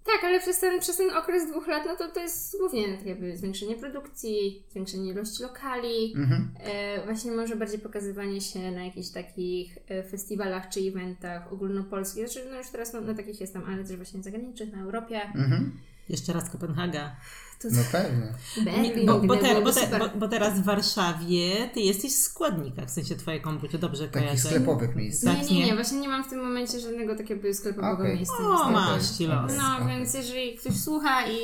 [0.04, 3.36] tak, ale przez ten, przez ten okres dwóch lat, no to to jest głównie jakby
[3.36, 6.50] zwiększenie produkcji, zwiększenie ilości lokali, mhm.
[6.60, 12.28] e, właśnie może bardziej pokazywanie się na jakichś takich e, festiwalach czy eventach ogólnopolskich.
[12.28, 15.22] Znaczy, no już teraz no, na takich jestem, ale też właśnie zagranicznych, na Europie.
[15.22, 15.72] Mhm.
[16.08, 17.16] Jeszcze raz Kopenhaga.
[17.64, 19.06] No pewnie.
[19.06, 22.90] Bo, bo, te, bo, te, bo, bo, teraz w Warszawie ty jesteś w składnikach, w
[22.90, 24.48] sensie twoje komputer, dobrze Takich kojarzę.
[24.48, 25.24] sklepowych miejsc.
[25.24, 28.14] Tak, nie, nie, nie, właśnie nie mam w tym momencie żadnego takiego sklepowego okay.
[28.14, 28.34] miejsca.
[28.38, 29.52] O, masz ci los.
[29.56, 29.88] No, okay.
[29.88, 31.36] więc jeżeli ktoś słucha i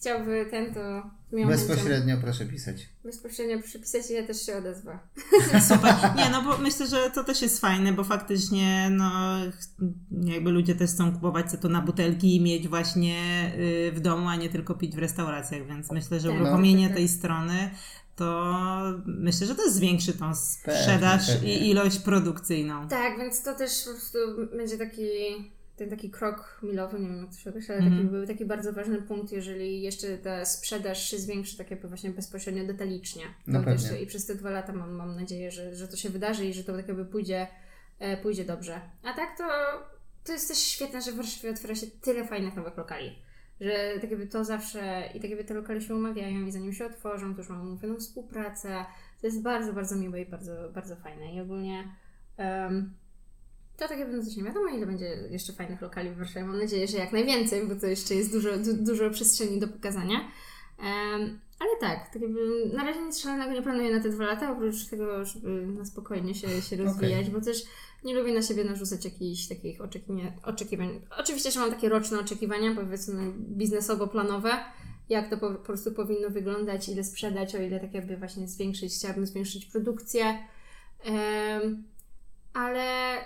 [0.00, 1.10] chciałby ten, to
[1.46, 2.88] Bezpośrednio proszę pisać.
[3.04, 4.98] Bezpośrednio proszę pisać i ja też się odezwę.
[5.68, 5.94] Super.
[6.16, 9.10] Nie, no bo myślę, że to też jest fajne, bo faktycznie no
[10.10, 14.28] jakby ludzie też chcą kupować co to na butelki i mieć właśnie y, w domu,
[14.28, 16.40] a nie tylko pić w restauracjach, więc myślę, że tak.
[16.40, 17.16] uruchomienie no, tak, tej tak.
[17.16, 17.70] strony
[18.16, 18.54] to
[19.06, 21.58] myślę, że to zwiększy tą sprzedaż pewnie, pewnie.
[21.58, 22.88] i ilość produkcyjną.
[22.88, 24.18] Tak, więc to też po prostu
[24.56, 25.02] będzie taki
[25.80, 28.20] ten taki krok milowy, nie wiem jak to się określa, ale mm taki, mhm.
[28.20, 32.64] był taki bardzo ważny punkt, jeżeli jeszcze ta sprzedaż się zwiększy tak jakby właśnie bezpośrednio
[32.66, 33.22] detalicznie.
[33.46, 33.62] No
[34.02, 36.64] I przez te dwa lata mam, mam nadzieję, że, że to się wydarzy i że
[36.64, 37.46] to tak jakby pójdzie,
[37.98, 38.80] e, pójdzie dobrze.
[39.02, 39.44] A tak to,
[40.24, 43.18] to jest też świetne, że w Warszawie otwiera się tyle fajnych nowych lokali.
[43.60, 46.86] Że tak jakby to zawsze i tak jakby te lokale się umawiają i zanim się
[46.86, 48.84] otworzą, to już mamy umówioną współpracę.
[49.20, 51.34] To jest bardzo, bardzo miłe i bardzo, bardzo fajne.
[51.34, 51.88] I ogólnie
[52.38, 52.94] um,
[53.80, 56.46] to tak jakby coś nie wiadomo, ile będzie jeszcze fajnych lokali w Warszawie.
[56.46, 60.20] Mam nadzieję, że jak najwięcej, bo to jeszcze jest dużo, du, dużo przestrzeni do pokazania.
[60.78, 64.52] Um, ale tak, tak jakby na razie nic szalonego nie planuję na te dwa lata,
[64.52, 67.40] oprócz tego, żeby na spokojnie się, się rozwijać, okay.
[67.40, 67.62] bo też
[68.04, 71.00] nie lubię na siebie narzucać jakichś takich oczekiwań, oczekiwań.
[71.18, 74.50] Oczywiście, że mam takie roczne oczekiwania, powiedzmy biznesowo-planowe,
[75.08, 78.94] jak to po, po, prostu powinno wyglądać, ile sprzedać, o ile tak jakby właśnie zwiększyć,
[78.94, 80.38] chciałabym zwiększyć produkcję.
[81.06, 81.84] Um,
[82.52, 83.16] ale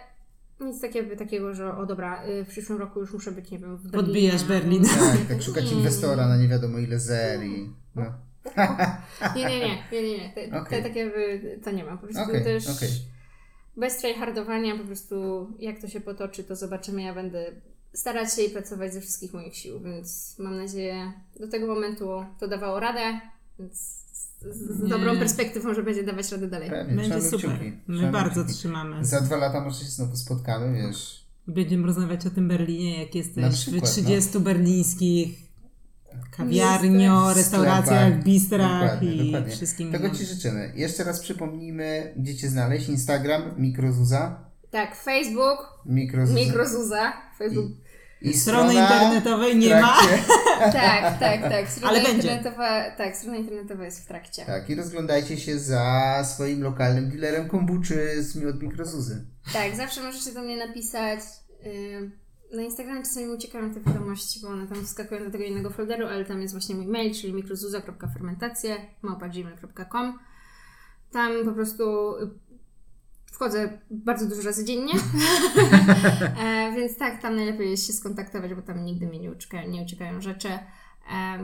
[0.60, 3.76] nic takiego, takiego, że o dobra, y, w przyszłym roku już muszę być, nie wiem,
[3.76, 4.04] w Berlinie.
[4.04, 4.84] Podbijasz Berlin.
[4.84, 7.70] Tak, tak szukać inwestora na nie wiadomo ile zeri.
[7.94, 8.04] No.
[9.36, 10.32] nie, nie, nie, nie, nie, nie.
[10.32, 10.70] Te, okay.
[10.70, 11.10] te, takie
[11.64, 11.98] to nie mam.
[11.98, 12.88] Po prostu okay, też okay.
[13.76, 17.02] bez tryhardowania po prostu jak to się potoczy, to zobaczymy.
[17.02, 17.52] Ja będę
[17.92, 22.48] starać się i pracować ze wszystkich moich sił, więc mam nadzieję do tego momentu to
[22.48, 23.20] dawało radę,
[23.58, 24.03] więc
[24.50, 26.70] z, dobrą perspektywą, że będzie dawać radę dalej.
[26.70, 27.50] Pewnie, będzie super.
[27.50, 27.72] Kciuki.
[27.86, 28.58] My bardzo kciuki.
[28.58, 29.04] trzymamy.
[29.04, 31.24] Za dwa lata może się znowu spotkamy, wiesz.
[31.46, 34.40] Będziemy rozmawiać o tym Berlinie, jak jesteś przykład, w 30 no.
[34.40, 35.44] berlińskich
[36.30, 39.52] kawiarnio, restauracjach, bistrach dokładnie, i dokładnie.
[39.52, 39.92] wszystkim.
[39.92, 40.72] Tego Ci życzymy.
[40.74, 42.88] Jeszcze raz przypomnijmy, gdzie Cię znaleźć.
[42.88, 44.44] Instagram, Mikrozuza.
[44.70, 46.38] Tak, Facebook, Mikrozuza.
[46.38, 47.12] Mikrozuza.
[47.38, 47.70] Facebook.
[47.70, 47.83] I
[48.24, 49.96] i strony internetowej nie ma.
[50.72, 51.68] tak, tak, tak.
[51.68, 52.96] Strona Ale internetowa, będzie.
[52.96, 54.44] Tak, strona internetowa jest w trakcie.
[54.44, 59.26] Tak, i rozglądajcie się za swoim lokalnym dealerem kombuczy z miód mikrozuzy.
[59.52, 61.20] Tak, zawsze możecie do mnie napisać.
[62.52, 66.24] Na Instagramie czasami uciekają te wiadomości, bo one tam wskakują do tego innego folderu, ale
[66.24, 70.18] tam jest właśnie mój mail, czyli mikrozuza.fermentacje małpa.gmail.com
[71.12, 71.84] Tam po prostu
[73.34, 74.92] Wchodzę bardzo dużo razy dziennie,
[76.44, 79.82] e, więc tak, tam najlepiej jest się skontaktować, bo tam nigdy mnie nie uciekają, nie
[79.82, 80.48] uciekają rzeczy.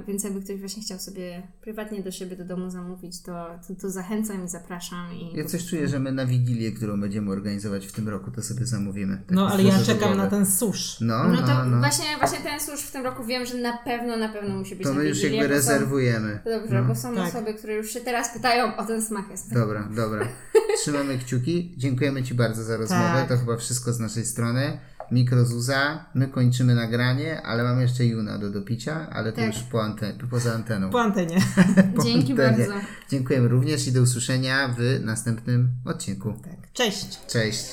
[0.08, 3.90] Więc jakby ktoś właśnie chciał sobie prywatnie do siebie do domu zamówić, to, to, to
[3.90, 5.12] zachęcam i zapraszam.
[5.12, 8.42] I ja coś czuję, że my na Wigilię, którą będziemy organizować w tym roku, to
[8.42, 9.16] sobie zamówimy.
[9.16, 11.00] Tak no, ale ja czekam na ten susz.
[11.00, 11.78] No, no, to no.
[11.78, 14.86] Właśnie, właśnie ten susz w tym roku wiem, że na pewno, na pewno musi być
[14.86, 16.40] To my już jakby rezerwujemy.
[16.44, 16.88] Są, dobrze, no.
[16.88, 17.28] bo są tak.
[17.28, 19.30] osoby, które już się teraz pytają o ten smak.
[19.30, 19.54] Jest.
[19.54, 20.28] Dobra, dobra.
[20.82, 21.74] Trzymamy kciuki.
[21.76, 23.14] Dziękujemy Ci bardzo za rozmowę.
[23.14, 23.28] Tak.
[23.28, 24.78] To chyba wszystko z naszej strony.
[25.12, 29.46] Mikrozuza, my kończymy nagranie, ale mamy jeszcze Juna do dopicia, ale to tak.
[29.46, 30.90] już po anten poza anteną.
[30.90, 31.36] Po antenie.
[31.96, 32.66] po Dzięki antenie.
[32.68, 32.86] bardzo.
[33.10, 36.32] Dziękujemy również i do usłyszenia w następnym odcinku.
[36.44, 36.72] Tak.
[36.72, 37.26] Cześć.
[37.26, 37.64] Cześć.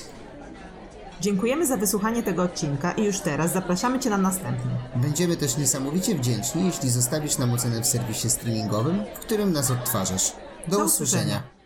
[1.20, 4.70] Dziękujemy za wysłuchanie tego odcinka i już teraz zapraszamy Cię na następny.
[4.96, 10.32] Będziemy też niesamowicie wdzięczni, jeśli zostawisz nam ocenę w serwisie streamingowym, w którym nas odtwarzasz.
[10.68, 11.22] Do, do usłyszenia.
[11.24, 11.57] usłyszenia.